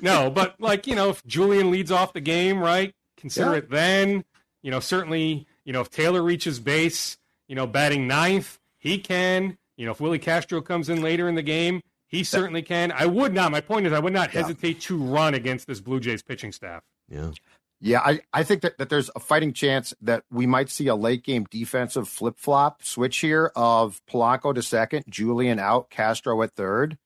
no, 0.00 0.30
but 0.30 0.60
like 0.60 0.86
you 0.86 0.94
know, 0.94 1.10
if 1.10 1.24
Julien 1.26 1.70
leads 1.70 1.90
off 1.90 2.12
the 2.12 2.20
game, 2.20 2.58
right? 2.58 2.94
Consider 3.16 3.52
Yeah. 3.52 3.58
it 3.58 3.70
then. 3.70 4.24
You 4.62 4.70
know, 4.70 4.80
certainly, 4.80 5.46
you 5.64 5.72
know, 5.72 5.80
if 5.80 5.90
Taylor 5.90 6.22
reaches 6.22 6.58
base, 6.58 7.18
you 7.48 7.54
know, 7.54 7.66
batting 7.66 8.06
ninth, 8.08 8.58
he 8.78 8.98
can. 8.98 9.58
You 9.76 9.84
know, 9.86 9.92
if 9.92 10.00
Willi 10.00 10.18
Castro 10.18 10.60
comes 10.60 10.88
in 10.88 11.02
later 11.02 11.28
in 11.28 11.34
the 11.34 11.42
game, 11.42 11.82
he 12.08 12.24
certainly 12.24 12.62
can. 12.62 12.92
I 12.92 13.06
would 13.06 13.32
not. 13.34 13.52
My 13.52 13.60
point 13.60 13.86
is, 13.86 13.92
I 13.92 13.98
would 13.98 14.12
not 14.12 14.32
Yeah. 14.34 14.40
hesitate 14.40 14.80
to 14.82 14.96
run 14.96 15.34
against 15.34 15.66
this 15.66 15.80
Blue 15.80 16.00
Jays 16.00 16.22
pitching 16.22 16.50
staff. 16.52 16.82
Yeah. 17.08 17.30
Yeah, 17.80 18.00
I, 18.00 18.20
I 18.32 18.42
think 18.42 18.62
that, 18.62 18.78
that 18.78 18.88
there's 18.88 19.10
a 19.14 19.20
fighting 19.20 19.52
chance 19.52 19.92
that 20.00 20.24
we 20.30 20.46
might 20.46 20.70
see 20.70 20.86
a 20.86 20.94
late 20.94 21.24
game 21.24 21.46
defensive 21.50 22.08
flip 22.08 22.38
flop 22.38 22.82
switch 22.82 23.18
here 23.18 23.52
of 23.54 24.00
Polanco 24.10 24.54
to 24.54 24.62
second, 24.62 25.04
Julien 25.08 25.58
out, 25.58 25.90
Castro 25.90 26.42
at 26.42 26.52
third. 26.54 26.96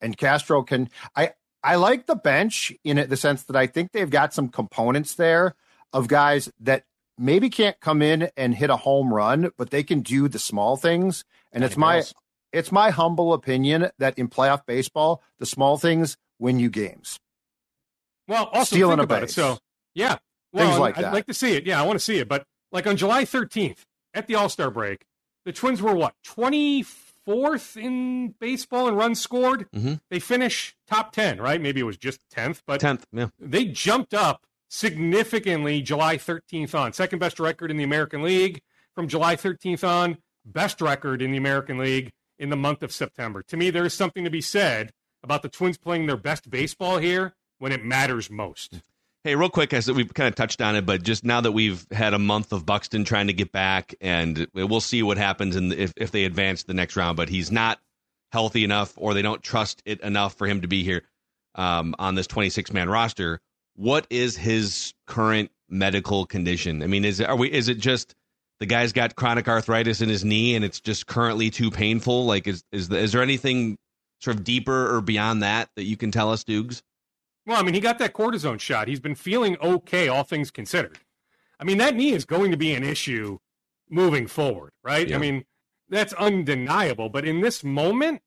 And 0.00 0.16
Castro 0.16 0.62
can 0.62 0.88
I 1.16 1.32
I 1.62 1.76
like 1.76 2.06
the 2.06 2.14
bench 2.14 2.72
in 2.84 2.96
it, 2.96 3.10
the 3.10 3.16
sense 3.16 3.42
that 3.44 3.56
I 3.56 3.66
think 3.66 3.92
they've 3.92 4.08
got 4.08 4.32
some 4.32 4.48
components 4.48 5.14
there 5.14 5.54
of 5.92 6.08
guys 6.08 6.50
that 6.60 6.84
maybe 7.18 7.50
can't 7.50 7.78
come 7.80 8.00
in 8.00 8.30
and 8.36 8.54
hit 8.54 8.70
a 8.70 8.76
home 8.76 9.12
run, 9.12 9.50
but 9.58 9.70
they 9.70 9.82
can 9.82 10.00
do 10.00 10.28
the 10.28 10.38
small 10.38 10.76
things. 10.76 11.24
And 11.52 11.64
it's 11.64 11.76
my 11.76 12.04
it's 12.52 12.72
my 12.72 12.90
humble 12.90 13.32
opinion 13.32 13.90
that 13.98 14.18
in 14.18 14.28
playoff 14.28 14.64
baseball, 14.66 15.22
the 15.38 15.46
small 15.46 15.76
things 15.76 16.16
win 16.38 16.58
you 16.58 16.70
games. 16.70 17.18
Well, 18.26 18.44
also 18.46 18.76
Stealing 18.76 18.98
think 18.98 19.10
a 19.10 19.14
about 19.14 19.22
it. 19.24 19.30
So, 19.30 19.58
yeah, 19.94 20.18
well, 20.52 20.66
Things 20.68 20.78
like 20.78 20.98
I'd 20.98 21.04
that. 21.04 21.12
like 21.12 21.26
to 21.26 21.34
see 21.34 21.54
it. 21.54 21.66
Yeah, 21.66 21.80
I 21.80 21.86
want 21.86 21.98
to 21.98 22.04
see 22.04 22.18
it. 22.18 22.28
But 22.28 22.46
like 22.72 22.86
on 22.86 22.96
July 22.96 23.24
13th 23.24 23.84
at 24.14 24.26
the 24.26 24.34
All 24.34 24.48
Star 24.48 24.70
break, 24.70 25.04
the 25.44 25.52
Twins 25.52 25.80
were 25.80 25.94
what 25.94 26.14
24th 26.26 27.76
in 27.76 28.34
baseball 28.40 28.88
in 28.88 28.94
runs 28.94 29.20
scored. 29.20 29.70
Mm-hmm. 29.72 29.94
They 30.10 30.18
finish 30.18 30.76
top 30.88 31.12
10, 31.12 31.40
right? 31.40 31.60
Maybe 31.60 31.80
it 31.80 31.84
was 31.84 31.96
just 31.96 32.20
10th, 32.34 32.62
but 32.66 32.80
10th, 32.80 33.04
yeah. 33.12 33.28
they 33.38 33.66
jumped 33.66 34.14
up 34.14 34.46
significantly 34.68 35.82
July 35.82 36.16
13th 36.16 36.74
on. 36.74 36.92
Second 36.92 37.18
best 37.18 37.40
record 37.40 37.70
in 37.70 37.76
the 37.76 37.84
American 37.84 38.22
League 38.22 38.62
from 38.94 39.08
July 39.08 39.36
13th 39.36 39.86
on, 39.86 40.18
best 40.44 40.80
record 40.80 41.22
in 41.22 41.30
the 41.30 41.38
American 41.38 41.78
League 41.78 42.12
in 42.38 42.50
the 42.50 42.56
month 42.56 42.82
of 42.82 42.92
September. 42.92 43.42
To 43.42 43.56
me, 43.56 43.70
there 43.70 43.84
is 43.84 43.94
something 43.94 44.24
to 44.24 44.30
be 44.30 44.40
said 44.40 44.92
about 45.22 45.42
the 45.42 45.48
Twins 45.48 45.76
playing 45.76 46.06
their 46.06 46.16
best 46.16 46.50
baseball 46.50 46.98
here 46.98 47.34
when 47.58 47.72
it 47.72 47.84
matters 47.84 48.30
most. 48.30 48.80
Hey, 49.22 49.34
real 49.34 49.50
quick, 49.50 49.74
as 49.74 49.90
we've 49.92 50.14
kind 50.14 50.28
of 50.28 50.34
touched 50.34 50.62
on 50.62 50.76
it, 50.76 50.86
but 50.86 51.02
just 51.02 51.26
now 51.26 51.42
that 51.42 51.52
we've 51.52 51.86
had 51.90 52.14
a 52.14 52.18
month 52.18 52.54
of 52.54 52.64
Buxton 52.64 53.04
trying 53.04 53.26
to 53.26 53.34
get 53.34 53.52
back, 53.52 53.94
and 54.00 54.46
we'll 54.54 54.80
see 54.80 55.02
what 55.02 55.18
happens 55.18 55.56
and 55.56 55.74
if, 55.74 55.92
if 55.98 56.10
they 56.10 56.24
advance 56.24 56.62
the 56.62 56.72
next 56.72 56.96
round, 56.96 57.18
but 57.18 57.28
he's 57.28 57.52
not 57.52 57.78
healthy 58.32 58.64
enough 58.64 58.94
or 58.96 59.12
they 59.12 59.20
don't 59.20 59.42
trust 59.42 59.82
it 59.84 60.00
enough 60.00 60.38
for 60.38 60.46
him 60.46 60.62
to 60.62 60.68
be 60.68 60.84
here 60.84 61.02
um, 61.54 61.94
on 61.98 62.14
this 62.14 62.26
26 62.28 62.72
man 62.72 62.88
roster. 62.88 63.42
What 63.76 64.06
is 64.08 64.38
his 64.38 64.94
current 65.06 65.50
medical 65.68 66.24
condition? 66.24 66.82
I 66.82 66.86
mean, 66.86 67.04
is 67.04 67.20
it, 67.20 67.28
are 67.28 67.36
we, 67.36 67.52
is 67.52 67.68
it 67.68 67.78
just 67.78 68.14
the 68.58 68.64
guy's 68.64 68.94
got 68.94 69.16
chronic 69.16 69.48
arthritis 69.48 70.00
in 70.00 70.08
his 70.08 70.24
knee 70.24 70.54
and 70.54 70.64
it's 70.64 70.80
just 70.80 71.06
currently 71.06 71.50
too 71.50 71.70
painful? 71.70 72.24
Like, 72.24 72.46
is, 72.46 72.64
is, 72.72 72.88
the, 72.88 72.96
is 72.96 73.12
there 73.12 73.22
anything 73.22 73.76
sort 74.20 74.36
of 74.36 74.44
deeper 74.44 74.96
or 74.96 75.02
beyond 75.02 75.42
that 75.42 75.68
that 75.76 75.84
you 75.84 75.98
can 75.98 76.10
tell 76.10 76.32
us, 76.32 76.42
Dukes? 76.42 76.82
Well, 77.50 77.58
I 77.58 77.64
mean, 77.64 77.74
he 77.74 77.80
got 77.80 77.98
that 77.98 78.12
cortisone 78.12 78.60
shot. 78.60 78.86
He's 78.86 79.00
been 79.00 79.16
feeling 79.16 79.56
okay, 79.60 80.06
all 80.06 80.22
things 80.22 80.52
considered. 80.52 81.00
I 81.58 81.64
mean, 81.64 81.78
that 81.78 81.96
knee 81.96 82.12
is 82.12 82.24
going 82.24 82.52
to 82.52 82.56
be 82.56 82.72
an 82.74 82.84
issue 82.84 83.38
moving 83.90 84.28
forward, 84.28 84.70
right? 84.84 85.08
Yeah. 85.08 85.16
I 85.16 85.18
mean, 85.18 85.44
that's 85.88 86.12
undeniable. 86.12 87.08
But 87.08 87.24
in 87.24 87.40
this 87.40 87.64
moment, 87.64 88.22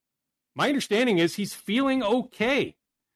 my 0.56 0.68
understanding 0.68 1.20
is 1.20 1.36
he's 1.36 1.54
feeling 1.54 2.04
okay. 2.04 2.76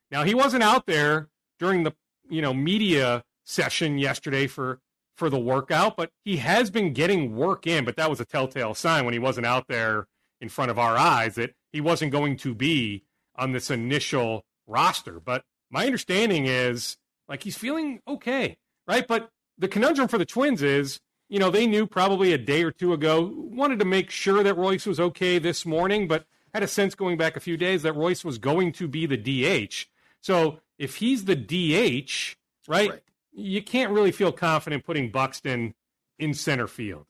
Now, 0.09 0.23
he 0.23 0.33
wasn't 0.33 0.63
out 0.63 0.85
there 0.85 1.27
during 1.59 1.83
the 1.83 1.91
you 2.29 2.41
know 2.41 2.53
media 2.53 3.25
session 3.43 3.97
yesterday 3.97 4.47
for 4.47 4.79
for 5.17 5.29
the 5.29 5.37
workout, 5.37 5.97
but 5.97 6.11
he 6.23 6.37
has 6.37 6.71
been 6.71 6.93
getting 6.93 7.35
work 7.35 7.67
in. 7.67 7.83
But 7.83 7.97
that 7.97 8.09
was 8.09 8.21
a 8.21 8.25
telltale 8.25 8.75
sign 8.75 9.03
when 9.03 9.13
he 9.13 9.19
wasn't 9.19 9.45
out 9.45 9.67
there 9.67 10.07
in 10.39 10.47
front 10.47 10.71
of 10.71 10.79
our 10.79 10.95
eyes 10.97 11.35
that 11.35 11.53
he 11.73 11.81
wasn't 11.81 12.13
going 12.13 12.37
to 12.37 12.55
be 12.55 13.03
on 13.35 13.51
this 13.51 13.69
initial 13.69 14.45
roster. 14.67 15.19
But 15.19 15.43
my 15.69 15.85
understanding 15.85 16.45
is 16.45 16.97
like 17.27 17.43
he's 17.43 17.57
feeling 17.57 18.01
okay, 18.07 18.57
right? 18.87 19.07
But 19.07 19.29
the 19.57 19.67
conundrum 19.67 20.07
for 20.07 20.17
the 20.17 20.25
Twins 20.25 20.61
is, 20.63 20.99
you 21.29 21.39
know, 21.39 21.49
they 21.49 21.67
knew 21.67 21.85
probably 21.87 22.31
a 22.33 22.37
day 22.37 22.63
or 22.63 22.71
two 22.71 22.93
ago, 22.93 23.33
wanted 23.35 23.79
to 23.79 23.85
make 23.85 24.09
sure 24.09 24.43
that 24.43 24.55
Royce 24.57 24.85
was 24.85 24.99
okay 24.99 25.39
this 25.39 25.65
morning, 25.65 26.07
but 26.07 26.25
had 26.53 26.63
a 26.63 26.67
sense 26.67 26.95
going 26.95 27.17
back 27.17 27.35
a 27.35 27.41
few 27.41 27.57
days 27.57 27.83
that 27.83 27.93
Royce 27.93 28.23
was 28.23 28.37
going 28.37 28.71
to 28.73 28.87
be 28.87 29.05
the 29.05 29.17
DH. 29.17 29.85
So 30.21 30.59
if 30.77 30.95
he's 30.95 31.25
the 31.25 31.35
DH, 31.35 32.35
right, 32.67 32.89
Right. 32.89 33.01
you 33.33 33.61
can't 33.61 33.91
really 33.91 34.11
feel 34.11 34.31
confident 34.31 34.85
putting 34.85 35.11
Buxton 35.11 35.73
in 36.17 36.33
center 36.33 36.67
field. 36.67 37.05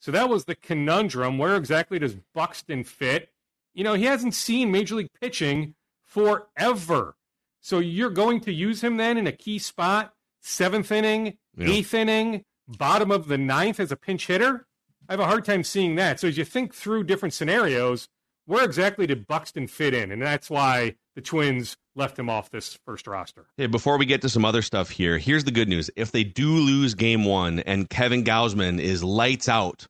So 0.00 0.10
that 0.12 0.28
was 0.28 0.44
the 0.44 0.54
conundrum. 0.56 1.38
Where 1.38 1.56
exactly 1.56 1.98
does 1.98 2.16
Buxton 2.34 2.84
fit? 2.84 3.30
You 3.72 3.84
know, 3.84 3.94
he 3.94 4.04
hasn't 4.04 4.34
seen 4.34 4.70
Major 4.70 4.96
League 4.96 5.12
pitching 5.20 5.74
forever. 6.02 7.16
So 7.62 7.78
you're 7.78 8.10
going 8.10 8.40
to 8.40 8.52
use 8.52 8.82
him 8.82 8.96
then 8.98 9.16
in 9.16 9.26
a 9.26 9.32
key 9.32 9.58
spot, 9.58 10.12
seventh 10.42 10.92
inning, 10.92 11.38
Yeah. 11.56 11.68
eighth 11.70 11.94
inning, 11.94 12.44
bottom 12.68 13.10
of 13.10 13.28
the 13.28 13.38
ninth 13.38 13.80
as 13.80 13.90
a 13.92 13.96
pinch 13.96 14.26
hitter? 14.26 14.66
I 15.08 15.12
have 15.14 15.20
a 15.20 15.26
hard 15.26 15.44
time 15.44 15.64
seeing 15.64 15.94
that. 15.96 16.20
So 16.20 16.28
as 16.28 16.36
you 16.36 16.44
think 16.44 16.74
through 16.74 17.04
different 17.04 17.32
scenarios, 17.34 18.08
where 18.46 18.64
exactly 18.64 19.06
did 19.06 19.26
Buxton 19.26 19.66
fit 19.68 19.94
in? 19.94 20.10
And 20.10 20.20
that's 20.20 20.50
why 20.50 20.96
the 21.14 21.20
Twins 21.20 21.76
left 21.94 22.18
him 22.18 22.28
off 22.30 22.50
this 22.50 22.78
first 22.84 23.06
roster. 23.06 23.46
Hey, 23.56 23.66
before 23.66 23.98
we 23.98 24.06
get 24.06 24.22
to 24.22 24.28
some 24.28 24.44
other 24.44 24.62
stuff 24.62 24.90
here, 24.90 25.18
here's 25.18 25.44
the 25.44 25.50
good 25.50 25.68
news. 25.68 25.90
If 25.96 26.10
they 26.10 26.24
do 26.24 26.48
lose 26.48 26.94
game 26.94 27.24
one 27.24 27.60
and 27.60 27.88
Kevin 27.88 28.24
Gausman 28.24 28.80
is 28.80 29.04
lights 29.04 29.48
out, 29.48 29.86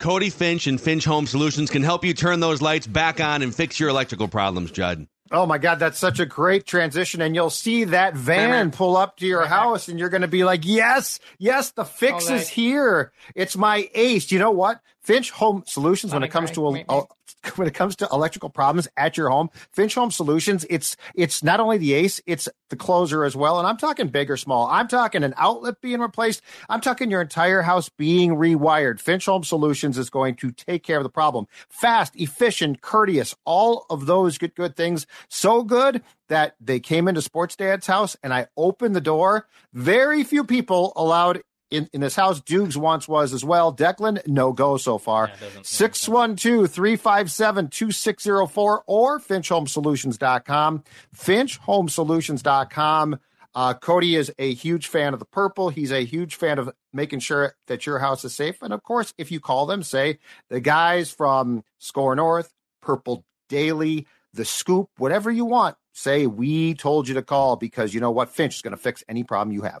Cody 0.00 0.30
Finch 0.30 0.66
and 0.66 0.80
Finch 0.80 1.04
Home 1.04 1.26
Solutions 1.26 1.70
can 1.70 1.82
help 1.82 2.04
you 2.04 2.12
turn 2.14 2.40
those 2.40 2.60
lights 2.60 2.86
back 2.86 3.20
on 3.20 3.42
and 3.42 3.54
fix 3.54 3.78
your 3.78 3.88
electrical 3.88 4.28
problems, 4.28 4.70
Judd. 4.70 5.06
Oh 5.32 5.44
my 5.46 5.58
God, 5.58 5.78
that's 5.80 5.98
such 5.98 6.20
a 6.20 6.26
great 6.26 6.66
transition. 6.66 7.20
And 7.20 7.34
you'll 7.34 7.50
see 7.50 7.84
that 7.84 8.14
van 8.14 8.70
pull 8.70 8.96
up 8.96 9.16
to 9.18 9.26
your 9.26 9.44
house 9.46 9.88
and 9.88 9.98
you're 9.98 10.08
going 10.08 10.22
to 10.22 10.28
be 10.28 10.44
like, 10.44 10.64
yes, 10.64 11.18
yes, 11.38 11.72
the 11.72 11.84
fix 11.84 12.24
is 12.36 12.48
here. 12.48 13.12
It's 13.34 13.56
my 13.56 13.88
ace. 13.94 14.30
You 14.30 14.38
know 14.38 14.52
what? 14.52 14.80
Finch 15.02 15.30
Home 15.32 15.62
Solutions, 15.66 16.12
when 16.12 16.22
it 16.22 16.28
comes 16.30 16.50
to, 16.52 16.66
a, 16.66 16.72
a- 16.88 17.06
when 17.56 17.68
it 17.68 17.74
comes 17.74 17.96
to 17.96 18.08
electrical 18.12 18.50
problems 18.50 18.88
at 18.96 19.16
your 19.16 19.30
home, 19.30 19.50
Finch 19.72 19.94
Home 19.94 20.10
Solutions, 20.10 20.66
it's, 20.68 20.96
it's 21.14 21.42
not 21.42 21.60
only 21.60 21.78
the 21.78 21.94
ace, 21.94 22.20
it's 22.26 22.48
the 22.70 22.76
closer 22.76 23.24
as 23.24 23.36
well. 23.36 23.58
And 23.58 23.66
I'm 23.66 23.76
talking 23.76 24.08
big 24.08 24.30
or 24.30 24.36
small. 24.36 24.66
I'm 24.66 24.88
talking 24.88 25.22
an 25.22 25.34
outlet 25.36 25.80
being 25.80 26.00
replaced. 26.00 26.42
I'm 26.68 26.80
talking 26.80 27.10
your 27.10 27.22
entire 27.22 27.62
house 27.62 27.88
being 27.88 28.36
rewired. 28.36 29.00
Finch 29.00 29.26
Home 29.26 29.44
Solutions 29.44 29.98
is 29.98 30.10
going 30.10 30.36
to 30.36 30.50
take 30.50 30.82
care 30.82 30.98
of 30.98 31.04
the 31.04 31.10
problem. 31.10 31.46
Fast, 31.68 32.16
efficient, 32.16 32.80
courteous, 32.80 33.34
all 33.44 33.86
of 33.90 34.06
those 34.06 34.38
good, 34.38 34.54
good 34.54 34.76
things. 34.76 35.06
So 35.28 35.62
good 35.62 36.02
that 36.28 36.56
they 36.60 36.80
came 36.80 37.08
into 37.08 37.22
Sports 37.22 37.56
Dad's 37.56 37.86
house 37.86 38.16
and 38.22 38.34
I 38.34 38.48
opened 38.56 38.96
the 38.96 39.00
door. 39.00 39.46
Very 39.72 40.24
few 40.24 40.44
people 40.44 40.92
allowed 40.96 41.42
in, 41.70 41.88
in 41.92 42.00
this 42.00 42.16
house. 42.16 42.40
Dukes 42.40 42.76
once 42.76 43.08
was 43.08 43.32
as 43.32 43.44
well. 43.44 43.74
Declan, 43.74 44.26
no 44.26 44.52
go 44.52 44.76
so 44.76 44.98
far. 44.98 45.30
612 45.62 46.70
357 46.70 47.68
2604 47.68 48.84
or 48.86 49.20
FinchHomeSolutions.com. 49.20 50.84
FinchHomeSolutions.com. 51.16 53.18
Uh, 53.54 53.72
Cody 53.72 54.16
is 54.16 54.30
a 54.38 54.52
huge 54.52 54.88
fan 54.88 55.14
of 55.14 55.18
the 55.18 55.24
purple. 55.24 55.70
He's 55.70 55.90
a 55.90 56.04
huge 56.04 56.34
fan 56.34 56.58
of 56.58 56.70
making 56.92 57.20
sure 57.20 57.54
that 57.68 57.86
your 57.86 57.98
house 57.98 58.22
is 58.22 58.34
safe. 58.34 58.60
And 58.60 58.72
of 58.72 58.82
course, 58.82 59.14
if 59.16 59.32
you 59.32 59.40
call 59.40 59.64
them, 59.64 59.82
say 59.82 60.18
the 60.50 60.60
guys 60.60 61.10
from 61.10 61.64
Score 61.78 62.14
North, 62.14 62.52
Purple 62.82 63.24
Daily, 63.48 64.06
The 64.34 64.44
Scoop, 64.44 64.90
whatever 64.98 65.30
you 65.30 65.46
want, 65.46 65.76
say 65.94 66.26
we 66.26 66.74
told 66.74 67.08
you 67.08 67.14
to 67.14 67.22
call 67.22 67.56
because 67.56 67.94
you 67.94 68.00
know 68.00 68.10
what? 68.10 68.28
Finch 68.28 68.56
is 68.56 68.62
going 68.62 68.76
to 68.76 68.82
fix 68.82 69.02
any 69.08 69.24
problem 69.24 69.54
you 69.54 69.62
have. 69.62 69.80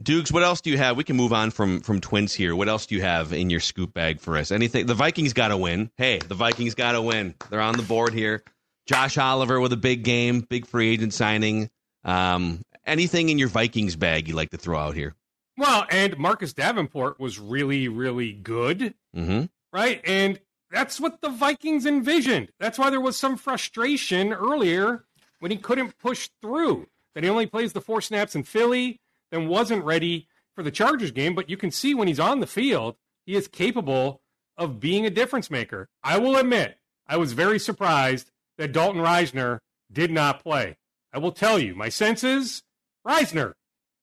Dukes, 0.00 0.32
what 0.32 0.42
else 0.42 0.60
do 0.60 0.70
you 0.70 0.78
have? 0.78 0.96
We 0.96 1.04
can 1.04 1.16
move 1.16 1.32
on 1.32 1.50
from 1.50 1.80
from 1.80 2.00
Twins 2.00 2.32
here. 2.32 2.56
What 2.56 2.68
else 2.68 2.86
do 2.86 2.94
you 2.94 3.02
have 3.02 3.32
in 3.32 3.50
your 3.50 3.60
scoop 3.60 3.92
bag 3.92 4.20
for 4.20 4.36
us? 4.36 4.50
Anything? 4.50 4.86
The 4.86 4.94
Vikings 4.94 5.32
got 5.32 5.48
to 5.48 5.56
win. 5.56 5.90
Hey, 5.96 6.18
the 6.18 6.34
Vikings 6.34 6.74
got 6.74 6.92
to 6.92 7.02
win. 7.02 7.34
They're 7.50 7.60
on 7.60 7.76
the 7.76 7.82
board 7.82 8.14
here. 8.14 8.42
Josh 8.86 9.18
Oliver 9.18 9.60
with 9.60 9.72
a 9.72 9.76
big 9.76 10.02
game, 10.02 10.40
big 10.40 10.66
free 10.66 10.88
agent 10.92 11.14
signing. 11.14 11.70
Um, 12.04 12.62
anything 12.84 13.28
in 13.28 13.38
your 13.38 13.48
Vikings 13.48 13.94
bag 13.94 14.26
you 14.28 14.34
like 14.34 14.50
to 14.50 14.56
throw 14.56 14.78
out 14.78 14.94
here? 14.94 15.14
Well, 15.58 15.84
and 15.90 16.18
Marcus 16.18 16.52
Davenport 16.54 17.20
was 17.20 17.38
really, 17.38 17.86
really 17.88 18.32
good, 18.32 18.94
Mm-hmm. 19.14 19.44
right? 19.72 20.00
And 20.04 20.40
that's 20.70 20.98
what 20.98 21.20
the 21.20 21.28
Vikings 21.28 21.84
envisioned. 21.84 22.50
That's 22.58 22.78
why 22.78 22.88
there 22.88 23.00
was 23.00 23.16
some 23.18 23.36
frustration 23.36 24.32
earlier 24.32 25.04
when 25.38 25.50
he 25.50 25.58
couldn't 25.58 25.98
push 25.98 26.30
through. 26.40 26.88
That 27.14 27.22
he 27.24 27.28
only 27.30 27.44
plays 27.46 27.74
the 27.74 27.82
four 27.82 28.00
snaps 28.00 28.34
in 28.34 28.42
Philly, 28.42 28.98
then 29.32 29.48
wasn't 29.48 29.84
ready 29.84 30.28
for 30.54 30.62
the 30.62 30.70
Chargers 30.70 31.10
game. 31.10 31.34
But 31.34 31.50
you 31.50 31.56
can 31.56 31.72
see 31.72 31.94
when 31.94 32.06
he's 32.06 32.20
on 32.20 32.38
the 32.38 32.46
field, 32.46 32.94
he 33.26 33.34
is 33.34 33.48
capable 33.48 34.20
of 34.56 34.78
being 34.78 35.04
a 35.04 35.10
difference 35.10 35.50
maker. 35.50 35.88
I 36.04 36.18
will 36.18 36.36
admit, 36.36 36.78
I 37.08 37.16
was 37.16 37.32
very 37.32 37.58
surprised 37.58 38.30
that 38.58 38.70
Dalton 38.70 39.00
Risner 39.02 39.58
did 39.90 40.12
not 40.12 40.42
play. 40.42 40.76
I 41.12 41.18
will 41.18 41.32
tell 41.32 41.58
you, 41.58 41.74
my 41.74 41.88
sense 41.88 42.22
is 42.22 42.62
Risner 43.04 43.54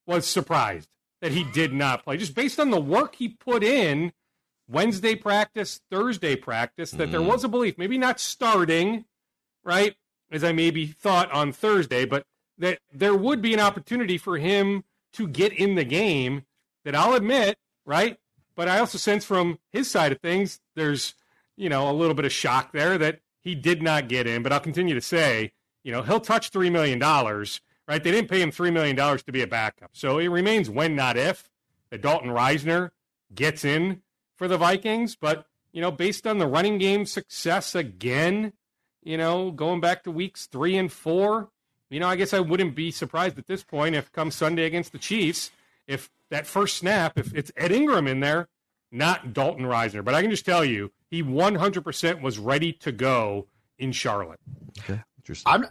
was 0.05 0.27
surprised 0.27 0.89
that 1.21 1.31
he 1.31 1.43
did 1.43 1.71
not 1.71 2.03
play, 2.03 2.17
just 2.17 2.35
based 2.35 2.59
on 2.59 2.71
the 2.71 2.81
work 2.81 3.15
he 3.15 3.29
put 3.29 3.63
in 3.63 4.11
Wednesday 4.67 5.15
practice, 5.15 5.81
Thursday 5.91 6.35
practice, 6.35 6.91
that 6.91 7.11
there 7.11 7.19
Mhm. 7.19 7.27
was 7.27 7.43
a 7.43 7.47
belief, 7.49 7.77
maybe 7.77 7.97
not 7.97 8.19
starting, 8.19 9.05
right, 9.63 9.95
as 10.31 10.43
I 10.43 10.51
maybe 10.51 10.87
thought 10.87 11.31
on 11.31 11.51
Thursday, 11.51 12.05
but 12.05 12.25
that 12.57 12.79
there 12.91 13.15
would 13.15 13.41
be 13.41 13.53
an 13.53 13.59
opportunity 13.59 14.17
for 14.17 14.37
him 14.37 14.83
to 15.13 15.27
get 15.27 15.53
in 15.53 15.75
the 15.75 15.83
game 15.83 16.43
that 16.85 16.95
I'll 16.95 17.13
admit, 17.13 17.57
right? 17.85 18.17
But 18.55 18.67
I 18.67 18.79
also 18.79 18.97
sense 18.97 19.25
from 19.25 19.59
his 19.71 19.89
side 19.89 20.11
of 20.11 20.19
things, 20.19 20.59
there's, 20.75 21.15
you 21.55 21.69
know, 21.69 21.89
a 21.89 21.93
little 21.93 22.13
bit 22.13 22.25
of 22.25 22.31
shock 22.31 22.71
there 22.71 22.97
that 22.97 23.21
he 23.41 23.55
did 23.55 23.81
not 23.81 24.09
get 24.09 24.27
in, 24.27 24.43
but 24.43 24.51
I'll 24.51 24.59
continue 24.59 24.95
to 24.95 25.01
say, 25.01 25.53
you 25.83 25.91
know, 25.91 26.01
he'll 26.01 26.19
touch 26.19 26.51
$3 26.51 26.71
million, 26.71 26.99
right? 26.99 28.03
They 28.03 28.11
didn't 28.11 28.29
pay 28.29 28.41
him 28.41 28.51
$3 28.51 28.73
million 28.73 28.95
to 28.95 29.31
be 29.31 29.41
a 29.41 29.47
backup. 29.47 29.91
So 29.93 30.19
it 30.19 30.27
remains 30.27 30.69
when, 30.69 30.95
not 30.95 31.17
if, 31.17 31.49
that 31.89 32.01
Dalton 32.01 32.29
Risner 32.29 32.91
gets 33.33 33.63
in 33.63 34.01
for 34.35 34.47
the 34.47 34.57
Vikings. 34.57 35.15
But, 35.15 35.45
you 35.71 35.81
know, 35.81 35.91
based 35.91 36.27
on 36.27 36.37
the 36.37 36.47
running 36.47 36.77
game 36.77 37.05
success 37.05 37.75
again, 37.75 38.53
you 39.03 39.17
know, 39.17 39.51
going 39.51 39.79
back 39.79 40.03
to 40.03 40.11
weeks 40.11 40.47
three 40.47 40.77
and 40.77 40.91
four, 40.91 41.49
you 41.89 41.99
know, 41.99 42.07
I 42.07 42.15
guess 42.15 42.33
I 42.33 42.39
wouldn't 42.39 42.75
be 42.75 42.91
surprised 42.91 43.37
at 43.37 43.47
this 43.47 43.63
point 43.63 43.95
if 43.95 44.11
come 44.11 44.31
Sunday 44.31 44.65
against 44.65 44.91
the 44.91 44.97
Chiefs, 44.97 45.51
if 45.87 46.09
that 46.29 46.45
first 46.45 46.77
snap, 46.77 47.17
if 47.17 47.33
it's 47.33 47.51
Ed 47.57 47.71
Ingram 47.71 48.07
in 48.07 48.19
there, 48.19 48.47
not 48.91 49.33
Dalton 49.33 49.65
Risner. 49.65 50.03
But 50.03 50.15
I 50.15 50.21
can 50.21 50.31
just 50.31 50.45
tell 50.45 50.63
you, 50.63 50.91
he 51.09 51.23
100% 51.23 52.21
was 52.21 52.37
ready 52.37 52.73
to 52.73 52.91
go 52.91 53.47
in 53.77 53.91
Charlotte. 53.91 54.39
Okay, 54.79 55.01
interesting. 55.17 55.51
I'm, 55.51 55.65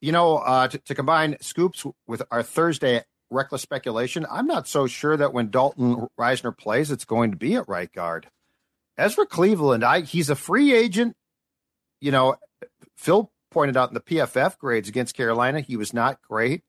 you 0.00 0.12
know, 0.12 0.38
uh, 0.38 0.68
to, 0.68 0.78
to 0.78 0.94
combine 0.94 1.36
scoops 1.40 1.84
with 2.06 2.22
our 2.30 2.42
Thursday 2.42 3.02
reckless 3.30 3.62
speculation, 3.62 4.26
I'm 4.30 4.46
not 4.46 4.68
so 4.68 4.86
sure 4.86 5.16
that 5.16 5.32
when 5.32 5.50
Dalton 5.50 6.06
Risner 6.18 6.56
plays, 6.56 6.90
it's 6.90 7.04
going 7.04 7.32
to 7.32 7.36
be 7.36 7.54
at 7.56 7.68
right 7.68 7.92
guard. 7.92 8.28
Ezra 8.96 9.26
Cleveland, 9.26 9.84
I 9.84 10.02
he's 10.02 10.30
a 10.30 10.36
free 10.36 10.72
agent. 10.72 11.16
You 12.00 12.12
know, 12.12 12.36
Phil 12.96 13.30
pointed 13.50 13.76
out 13.76 13.90
in 13.90 13.94
the 13.94 14.00
PFF 14.00 14.58
grades 14.58 14.88
against 14.88 15.16
Carolina, 15.16 15.60
he 15.60 15.76
was 15.76 15.92
not 15.92 16.20
great. 16.22 16.62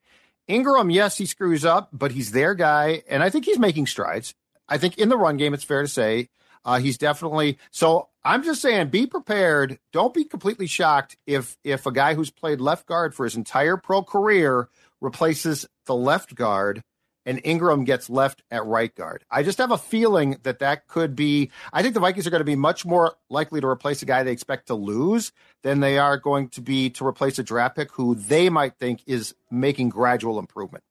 Ingram, 0.47 0.89
yes, 0.89 1.17
he 1.17 1.25
screws 1.25 1.65
up, 1.65 1.89
but 1.91 2.11
he's 2.11 2.31
their 2.31 2.55
guy, 2.55 3.03
and 3.09 3.21
I 3.21 3.29
think 3.29 3.45
he's 3.45 3.59
making 3.59 3.87
strides. 3.87 4.33
I 4.69 4.77
think 4.77 4.97
in 4.97 5.09
the 5.09 5.17
run 5.17 5.37
game, 5.37 5.53
it's 5.53 5.63
fair 5.63 5.81
to 5.81 5.87
say 5.87 6.29
uh, 6.67 6.79
he's 6.79 6.97
definitely. 6.97 7.57
So 7.71 8.09
I'm 8.23 8.43
just 8.43 8.61
saying, 8.61 8.89
be 8.89 9.07
prepared. 9.07 9.79
Don't 9.93 10.13
be 10.13 10.25
completely 10.25 10.67
shocked 10.67 11.17
if 11.25 11.57
if 11.63 11.85
a 11.85 11.91
guy 11.91 12.13
who's 12.13 12.29
played 12.29 12.59
left 12.59 12.85
guard 12.85 13.15
for 13.15 13.23
his 13.23 13.35
entire 13.35 13.77
pro 13.77 14.03
career 14.03 14.67
replaces 14.99 15.65
the 15.85 15.95
left 15.95 16.35
guard 16.35 16.83
and 17.27 17.41
Ingram 17.43 17.83
gets 17.83 18.09
left 18.09 18.41
at 18.49 18.65
right 18.65 18.95
guard. 18.95 19.25
I 19.29 19.43
just 19.43 19.57
have 19.57 19.71
a 19.71 19.77
feeling 19.77 20.37
that 20.43 20.59
that 20.59 20.87
could 20.87 21.13
be. 21.13 21.51
I 21.73 21.83
think 21.83 21.93
the 21.93 21.99
Vikings 21.99 22.25
are 22.25 22.29
going 22.29 22.39
to 22.39 22.45
be 22.45 22.55
much 22.55 22.85
more 22.85 23.15
likely 23.29 23.59
to 23.59 23.67
replace 23.67 24.01
a 24.01 24.05
guy 24.05 24.23
they 24.23 24.31
expect 24.31 24.67
to 24.67 24.75
lose 24.75 25.33
than 25.61 25.81
they 25.81 25.97
are 25.99 26.17
going 26.17 26.47
to 26.49 26.61
be 26.61 26.89
to 26.91 27.05
replace 27.05 27.37
a 27.37 27.43
draft 27.43 27.75
pick 27.75 27.91
who 27.91 28.15
they 28.15 28.49
might 28.49 28.75
think 28.77 29.01
is 29.05 29.35
making 29.51 29.89
gradual 29.89 30.39
improvement. 30.39 30.85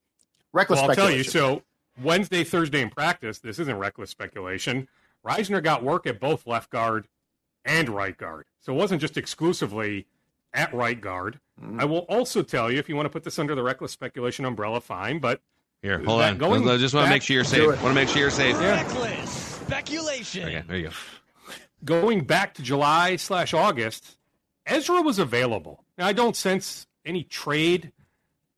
Reckless 0.53 0.81
well, 0.81 0.91
I'll 0.91 0.97
tell 0.97 1.11
you. 1.11 1.25
So 1.25 1.63
Wednesday, 2.03 2.45
Thursday 2.45 2.83
in 2.83 2.91
practice, 2.91 3.39
this 3.39 3.59
isn't 3.59 3.79
reckless 3.79 4.11
speculation. 4.11 4.89
Risner 5.27 5.63
got 5.63 5.83
work 5.83 6.07
at 6.07 6.21
both 6.21 6.47
left 6.47 6.71
guard 6.71 7.09
and 7.65 7.89
right 7.89 8.17
guard. 8.17 8.45
So 8.61 8.75
it 8.75 8.77
wasn't 8.77 9.01
just 9.01 9.17
exclusively 9.17 10.07
at 10.53 10.73
right 10.75 11.01
guard. 11.01 11.41
Mm-hmm. 11.61 11.81
I 11.81 11.87
will 11.87 12.01
also 12.01 12.43
tell 12.43 12.71
you, 12.71 12.79
if 12.79 12.91
you 12.91 12.95
want 12.95 13.07
to 13.07 13.11
put 13.11 13.25
this 13.25 13.39
under 13.39 13.55
the 13.55 13.63
reckless 13.63 13.93
speculation 13.93 14.45
umbrella, 14.45 14.83
fine. 14.83 15.19
But 15.19 15.41
here, 15.87 16.03
hold 16.05 16.21
on. 16.21 16.37
Going 16.37 16.69
I 16.69 16.77
just 16.79 16.95
want 16.95 17.07
to 17.07 17.11
make 17.11 17.23
sure 17.23 17.35
you're 17.35 17.45
safe. 17.45 17.67
Want 17.67 17.81
to 17.81 17.95
make 17.95 18.09
sure 18.09 18.21
you're 18.21 18.31
safe. 18.31 18.59
Reckless 18.59 19.31
speculation. 19.31 20.49
Okay, 20.49 20.63
there 20.67 20.77
you 20.77 20.89
go. 20.89 20.95
Going 21.85 22.25
back 22.25 22.55
to 22.55 22.63
July 22.63 23.17
slash 23.17 23.55
August, 23.55 24.19
Ezra 24.67 25.01
was 25.03 25.19
available. 25.19 25.85
Now 25.97 26.07
I 26.07 26.13
don't 26.13 26.35
sense 26.35 26.87
any 27.05 27.23
trade 27.23 27.93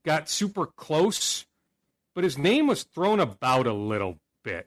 got 0.07 0.31
super 0.31 0.65
close, 0.65 1.45
but 2.15 2.25
his 2.25 2.39
name 2.39 2.67
was 2.67 2.85
thrown 2.85 3.21
about 3.21 3.67
a 3.67 3.75
little 3.75 4.19
bit. 4.43 4.67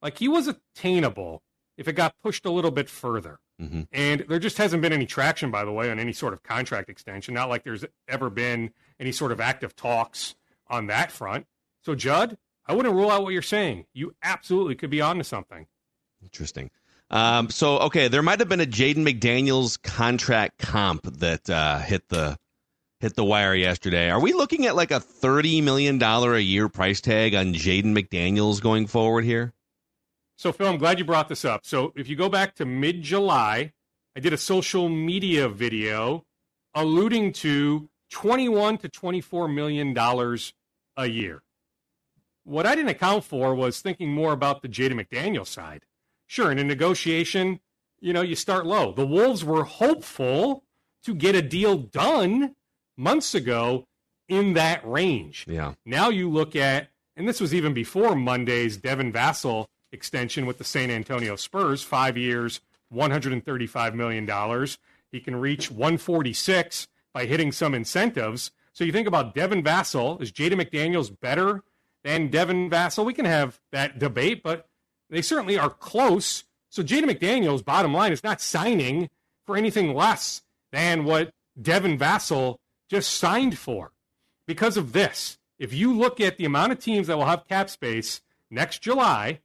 Like 0.00 0.18
he 0.18 0.28
was 0.28 0.46
attainable 0.46 1.42
if 1.76 1.88
it 1.88 1.94
got 1.94 2.14
pushed 2.22 2.46
a 2.46 2.50
little 2.50 2.70
bit 2.70 2.88
further. 2.88 3.40
Mm-hmm. 3.60 3.82
And 3.90 4.24
there 4.28 4.38
just 4.38 4.58
hasn't 4.58 4.82
been 4.82 4.92
any 4.92 5.06
traction, 5.06 5.50
by 5.50 5.64
the 5.64 5.72
way, 5.72 5.90
on 5.90 5.98
any 5.98 6.12
sort 6.12 6.34
of 6.34 6.42
contract 6.44 6.88
extension. 6.88 7.34
Not 7.34 7.48
like 7.48 7.64
there's 7.64 7.84
ever 8.06 8.30
been 8.30 8.70
any 9.00 9.12
sort 9.12 9.32
of 9.32 9.40
active 9.40 9.74
talks 9.74 10.36
on 10.68 10.86
that 10.86 11.10
front. 11.10 11.46
So, 11.86 11.94
Judd, 11.94 12.36
I 12.66 12.74
wouldn't 12.74 12.96
rule 12.96 13.12
out 13.12 13.22
what 13.22 13.32
you're 13.32 13.42
saying. 13.42 13.86
You 13.94 14.12
absolutely 14.20 14.74
could 14.74 14.90
be 14.90 15.00
onto 15.00 15.22
something. 15.22 15.68
Interesting. 16.20 16.72
Um, 17.10 17.48
so, 17.48 17.78
okay, 17.78 18.08
there 18.08 18.24
might 18.24 18.40
have 18.40 18.48
been 18.48 18.60
a 18.60 18.66
Jaden 18.66 19.06
McDaniels 19.06 19.80
contract 19.80 20.58
comp 20.58 21.04
that 21.18 21.48
uh, 21.48 21.78
hit 21.78 22.08
the 22.08 22.36
hit 22.98 23.14
the 23.14 23.22
wire 23.22 23.54
yesterday. 23.54 24.10
Are 24.10 24.18
we 24.18 24.32
looking 24.32 24.66
at 24.66 24.74
like 24.74 24.90
a 24.90 24.98
thirty 24.98 25.60
million 25.60 25.98
dollar 25.98 26.34
a 26.34 26.40
year 26.40 26.68
price 26.68 27.00
tag 27.00 27.36
on 27.36 27.54
Jaden 27.54 27.96
McDaniels 27.96 28.60
going 28.60 28.88
forward 28.88 29.24
here? 29.24 29.52
So, 30.34 30.50
Phil, 30.50 30.66
I'm 30.66 30.78
glad 30.78 30.98
you 30.98 31.04
brought 31.04 31.28
this 31.28 31.44
up. 31.44 31.64
So, 31.64 31.92
if 31.94 32.08
you 32.08 32.16
go 32.16 32.28
back 32.28 32.56
to 32.56 32.64
mid 32.66 33.02
July, 33.02 33.72
I 34.16 34.18
did 34.18 34.32
a 34.32 34.38
social 34.38 34.88
media 34.88 35.48
video 35.48 36.24
alluding 36.74 37.32
to 37.34 37.88
21 38.10 38.78
to 38.78 38.88
24 38.88 39.46
million 39.46 39.94
dollars 39.94 40.52
a 40.96 41.06
year. 41.06 41.44
What 42.46 42.64
I 42.64 42.76
didn't 42.76 42.90
account 42.90 43.24
for 43.24 43.56
was 43.56 43.80
thinking 43.80 44.12
more 44.12 44.32
about 44.32 44.62
the 44.62 44.68
Jaden 44.68 45.04
McDaniel 45.04 45.44
side. 45.44 45.84
Sure, 46.28 46.52
in 46.52 46.60
a 46.60 46.64
negotiation, 46.64 47.58
you 47.98 48.12
know, 48.12 48.22
you 48.22 48.36
start 48.36 48.64
low. 48.64 48.92
The 48.92 49.04
Wolves 49.04 49.44
were 49.44 49.64
hopeful 49.64 50.62
to 51.02 51.12
get 51.12 51.34
a 51.34 51.42
deal 51.42 51.76
done 51.76 52.54
months 52.96 53.34
ago 53.34 53.88
in 54.28 54.52
that 54.52 54.86
range. 54.88 55.44
Yeah. 55.48 55.74
Now 55.84 56.08
you 56.08 56.30
look 56.30 56.54
at, 56.54 56.90
and 57.16 57.28
this 57.28 57.40
was 57.40 57.52
even 57.52 57.74
before 57.74 58.14
Monday's 58.14 58.76
Devin 58.76 59.12
Vassell 59.12 59.66
extension 59.90 60.46
with 60.46 60.58
the 60.58 60.64
San 60.64 60.88
Antonio 60.88 61.34
Spurs, 61.34 61.82
five 61.82 62.16
years, 62.16 62.60
$135 62.94 63.94
million. 63.94 64.66
He 65.10 65.18
can 65.18 65.34
reach 65.34 65.68
146 65.68 66.86
by 67.12 67.26
hitting 67.26 67.50
some 67.50 67.74
incentives. 67.74 68.52
So 68.72 68.84
you 68.84 68.92
think 68.92 69.08
about 69.08 69.34
Devin 69.34 69.64
Vassell. 69.64 70.22
Is 70.22 70.30
Jaden 70.30 70.62
McDaniels 70.62 71.12
better 71.18 71.64
and 72.06 72.30
Devin 72.30 72.70
Vassell. 72.70 73.04
We 73.04 73.12
can 73.12 73.24
have 73.24 73.60
that 73.72 73.98
debate, 73.98 74.42
but 74.42 74.68
they 75.10 75.22
certainly 75.22 75.58
are 75.58 75.70
close. 75.70 76.44
So 76.70 76.82
Jaden 76.82 77.10
McDaniels, 77.10 77.64
bottom 77.64 77.92
line, 77.92 78.12
is 78.12 78.24
not 78.24 78.40
signing 78.40 79.10
for 79.44 79.56
anything 79.56 79.94
less 79.94 80.42
than 80.72 81.04
what 81.04 81.32
Devin 81.60 81.98
Vassell 81.98 82.56
just 82.88 83.12
signed 83.12 83.58
for. 83.58 83.92
Because 84.46 84.76
of 84.76 84.92
this, 84.92 85.38
if 85.58 85.72
you 85.72 85.96
look 85.96 86.20
at 86.20 86.36
the 86.36 86.44
amount 86.44 86.72
of 86.72 86.78
teams 86.78 87.08
that 87.08 87.16
will 87.16 87.24
have 87.24 87.48
cap 87.48 87.68
space 87.68 88.20
next 88.50 88.82
July, 88.82 89.40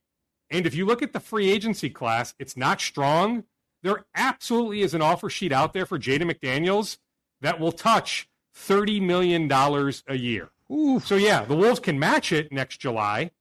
and 0.50 0.68
if 0.68 0.76
you 0.76 0.86
look 0.86 1.02
at 1.02 1.14
the 1.14 1.20
free 1.20 1.50
agency 1.50 1.90
class, 1.90 2.36
it's 2.38 2.58
not 2.58 2.82
strong. 2.82 3.46
There 3.82 4.06
absolutely 4.14 4.82
is 4.82 4.94
an 4.94 5.02
offer 5.02 5.30
sheet 5.30 5.52
out 5.52 5.74
there 5.74 5.86
for 5.86 5.98
Jaden 5.98 6.32
McDaniels 6.32 6.98
that 7.40 7.60
will 7.60 7.72
touch 7.72 8.28
$30 8.56 9.02
million 9.02 9.52
a 9.52 10.16
year. 10.16 10.50
Ooh. 10.72 11.00
So 11.00 11.16
yeah, 11.16 11.46
the 11.46 11.56
Wolves 11.56 11.80
can 11.80 12.00
match 12.00 12.32
it 12.32 12.52
next 12.52 12.78
July, 12.78 13.32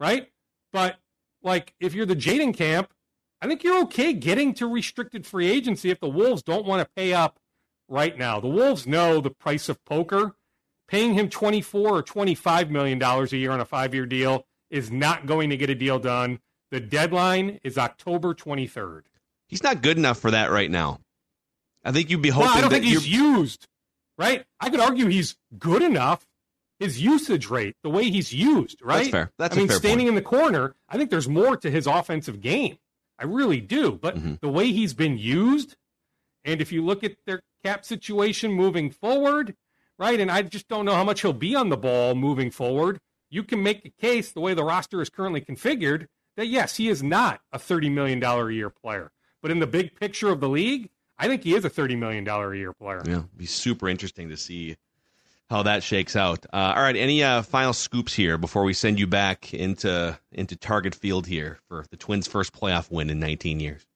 right? 0.00 0.30
But 0.72 0.96
like 1.42 1.74
if 1.80 1.94
you're 1.94 2.06
the 2.06 2.16
Jaden 2.16 2.56
camp, 2.56 2.92
I 3.40 3.46
think 3.46 3.62
you're 3.62 3.82
okay 3.82 4.12
getting 4.12 4.54
to 4.54 4.66
restricted 4.66 5.26
free 5.26 5.50
agency 5.50 5.90
if 5.90 6.00
the 6.00 6.08
Wolves 6.08 6.42
don't 6.42 6.66
want 6.66 6.80
to 6.80 6.90
pay 6.96 7.12
up 7.12 7.38
right 7.88 8.16
now. 8.16 8.40
The 8.40 8.48
Wolves 8.48 8.86
know 8.86 9.20
the 9.20 9.30
price 9.30 9.68
of 9.68 9.84
poker. 9.84 10.34
Paying 10.86 11.14
him 11.14 11.30
24 11.30 11.90
or 11.90 12.02
25 12.02 12.70
million 12.70 12.98
dollars 12.98 13.32
a 13.32 13.38
year 13.38 13.50
on 13.50 13.60
a 13.60 13.64
5-year 13.64 14.04
deal 14.04 14.46
is 14.70 14.90
not 14.90 15.26
going 15.26 15.48
to 15.48 15.56
get 15.56 15.70
a 15.70 15.74
deal 15.74 15.98
done. 15.98 16.40
The 16.70 16.80
deadline 16.80 17.58
is 17.64 17.78
October 17.78 18.34
23rd. 18.34 19.02
He's 19.48 19.62
not 19.62 19.80
good 19.80 19.96
enough 19.96 20.18
for 20.18 20.30
that 20.30 20.50
right 20.50 20.70
now. 20.70 21.00
I 21.84 21.92
think 21.92 22.10
you'd 22.10 22.20
be 22.20 22.28
hoping 22.28 22.48
well, 22.48 22.58
I 22.58 22.60
don't 22.60 22.70
think 22.70 22.84
he's 22.84 23.08
used, 23.08 23.66
right? 24.18 24.44
I 24.60 24.68
could 24.68 24.80
argue 24.80 25.06
he's 25.06 25.36
good 25.58 25.82
enough 25.82 26.26
his 26.80 27.00
usage 27.00 27.48
rate, 27.48 27.76
the 27.82 27.90
way 27.90 28.10
he's 28.10 28.32
used, 28.32 28.80
right? 28.82 28.98
That's 28.98 29.08
fair. 29.10 29.32
That's 29.38 29.56
I 29.56 29.60
mean, 29.60 29.68
standing 29.68 30.06
point. 30.06 30.08
in 30.08 30.14
the 30.14 30.22
corner, 30.22 30.74
I 30.88 30.96
think 30.96 31.10
there's 31.10 31.28
more 31.28 31.56
to 31.56 31.70
his 31.70 31.86
offensive 31.86 32.40
game. 32.40 32.78
I 33.18 33.24
really 33.24 33.60
do. 33.60 33.92
But 33.92 34.16
mm-hmm. 34.16 34.34
the 34.40 34.48
way 34.48 34.72
he's 34.72 34.94
been 34.94 35.18
used, 35.18 35.76
and 36.44 36.60
if 36.60 36.72
you 36.72 36.84
look 36.84 37.04
at 37.04 37.12
their 37.26 37.40
cap 37.64 37.84
situation 37.84 38.52
moving 38.52 38.90
forward, 38.90 39.54
right, 39.98 40.18
and 40.18 40.30
I 40.30 40.42
just 40.42 40.68
don't 40.68 40.84
know 40.84 40.94
how 40.94 41.04
much 41.04 41.22
he'll 41.22 41.32
be 41.32 41.54
on 41.54 41.68
the 41.68 41.76
ball 41.76 42.14
moving 42.14 42.50
forward. 42.50 42.98
You 43.30 43.42
can 43.42 43.62
make 43.62 43.84
a 43.84 43.90
case 43.90 44.32
the 44.32 44.40
way 44.40 44.54
the 44.54 44.64
roster 44.64 45.00
is 45.00 45.08
currently 45.08 45.40
configured 45.40 46.06
that 46.36 46.46
yes, 46.46 46.76
he 46.76 46.88
is 46.88 47.02
not 47.02 47.40
a 47.52 47.58
$30 47.58 47.90
million 47.92 48.22
a 48.22 48.50
year 48.50 48.70
player. 48.70 49.10
But 49.40 49.50
in 49.50 49.60
the 49.60 49.66
big 49.66 49.94
picture 49.94 50.30
of 50.30 50.40
the 50.40 50.48
league, 50.48 50.90
I 51.18 51.28
think 51.28 51.44
he 51.44 51.54
is 51.54 51.64
a 51.64 51.70
$30 51.70 51.98
million 51.98 52.26
a 52.26 52.54
year 52.54 52.72
player. 52.72 53.02
Yeah, 53.06 53.22
be 53.36 53.46
super 53.46 53.88
interesting 53.88 54.28
to 54.30 54.36
see 54.36 54.76
how 55.50 55.62
that 55.62 55.82
shakes 55.82 56.16
out. 56.16 56.46
Uh, 56.52 56.74
all 56.76 56.82
right, 56.82 56.96
any 56.96 57.22
uh, 57.22 57.42
final 57.42 57.72
scoops 57.72 58.14
here 58.14 58.38
before 58.38 58.64
we 58.64 58.72
send 58.72 58.98
you 58.98 59.06
back 59.06 59.52
into 59.52 60.18
into 60.32 60.56
Target 60.56 60.94
Field 60.94 61.26
here 61.26 61.58
for 61.68 61.84
the 61.90 61.96
Twins' 61.96 62.26
first 62.26 62.52
playoff 62.52 62.90
win 62.90 63.10
in 63.10 63.20
19 63.20 63.60
years? 63.60 63.86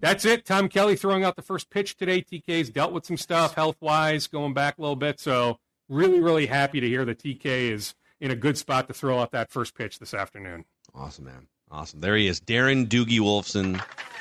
That's 0.00 0.24
it. 0.24 0.44
Tom 0.44 0.68
Kelly 0.68 0.96
throwing 0.96 1.22
out 1.24 1.36
the 1.36 1.42
first 1.42 1.70
pitch 1.70 1.96
today. 1.96 2.22
TK's 2.22 2.70
dealt 2.70 2.92
with 2.92 3.06
some 3.06 3.16
stuff 3.16 3.54
health 3.54 3.76
wise, 3.80 4.26
going 4.26 4.54
back 4.54 4.78
a 4.78 4.80
little 4.80 4.96
bit. 4.96 5.20
So 5.20 5.58
really, 5.88 6.20
really 6.20 6.46
happy 6.46 6.80
to 6.80 6.88
hear 6.88 7.04
that 7.04 7.18
TK 7.18 7.44
is 7.70 7.94
in 8.20 8.30
a 8.30 8.36
good 8.36 8.58
spot 8.58 8.88
to 8.88 8.94
throw 8.94 9.18
out 9.18 9.32
that 9.32 9.50
first 9.50 9.74
pitch 9.74 9.98
this 9.98 10.14
afternoon. 10.14 10.64
Awesome, 10.94 11.26
man. 11.26 11.46
Awesome. 11.70 12.00
There 12.00 12.16
he 12.16 12.26
is, 12.26 12.40
Darren 12.40 12.86
Doogie 12.86 13.20
Wolfson 13.20 13.80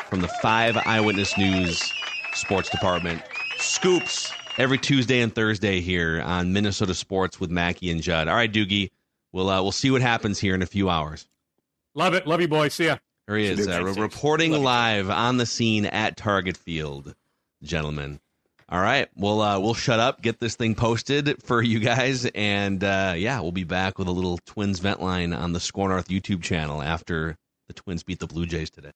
from 0.09 0.21
the 0.21 0.27
Five 0.27 0.77
Eyewitness 0.77 1.37
News 1.37 1.81
Sports 2.33 2.69
Department. 2.69 3.21
scoops 3.57 4.31
every 4.61 4.77
Tuesday 4.77 5.21
and 5.21 5.33
Thursday 5.33 5.81
here 5.81 6.21
on 6.23 6.53
Minnesota 6.53 6.93
Sports 6.93 7.39
with 7.39 7.49
Mackey 7.49 7.89
and 7.89 7.99
Judd. 7.99 8.27
All 8.27 8.35
right, 8.35 8.51
Doogie, 8.51 8.91
we'll 9.31 9.49
uh, 9.49 9.59
we'll 9.61 9.71
see 9.71 9.89
what 9.89 10.03
happens 10.03 10.37
here 10.37 10.53
in 10.53 10.61
a 10.61 10.67
few 10.67 10.87
hours. 10.87 11.27
Love 11.95 12.13
it. 12.13 12.27
Love 12.27 12.41
you, 12.41 12.47
boys. 12.47 12.75
See 12.75 12.85
ya. 12.85 12.97
There 13.27 13.37
he 13.37 13.47
is, 13.47 13.67
uh, 13.67 13.83
reporting 13.83 14.51
live 14.51 15.09
on 15.09 15.37
the 15.37 15.47
scene 15.47 15.85
at 15.87 16.15
Target 16.15 16.57
Field, 16.57 17.15
gentlemen. 17.63 18.19
All 18.69 18.79
right, 18.79 19.09
we'll 19.15 19.41
uh, 19.41 19.59
we'll 19.59 19.73
shut 19.73 19.99
up, 19.99 20.21
get 20.21 20.39
this 20.39 20.55
thing 20.55 20.75
posted 20.75 21.41
for 21.41 21.61
you 21.61 21.79
guys, 21.79 22.25
and 22.27 22.83
uh, 22.83 23.15
yeah, 23.17 23.39
we'll 23.39 23.51
be 23.51 23.63
back 23.63 23.97
with 23.97 24.07
a 24.07 24.11
little 24.11 24.37
Twins 24.45 24.79
vent 24.79 25.01
line 25.01 25.33
on 25.33 25.53
the 25.53 25.59
Score 25.59 25.89
North 25.89 26.07
YouTube 26.07 26.43
channel 26.43 26.83
after 26.83 27.35
the 27.67 27.73
Twins 27.73 28.03
beat 28.03 28.19
the 28.19 28.27
Blue 28.27 28.45
Jays 28.45 28.69
today. 28.69 28.89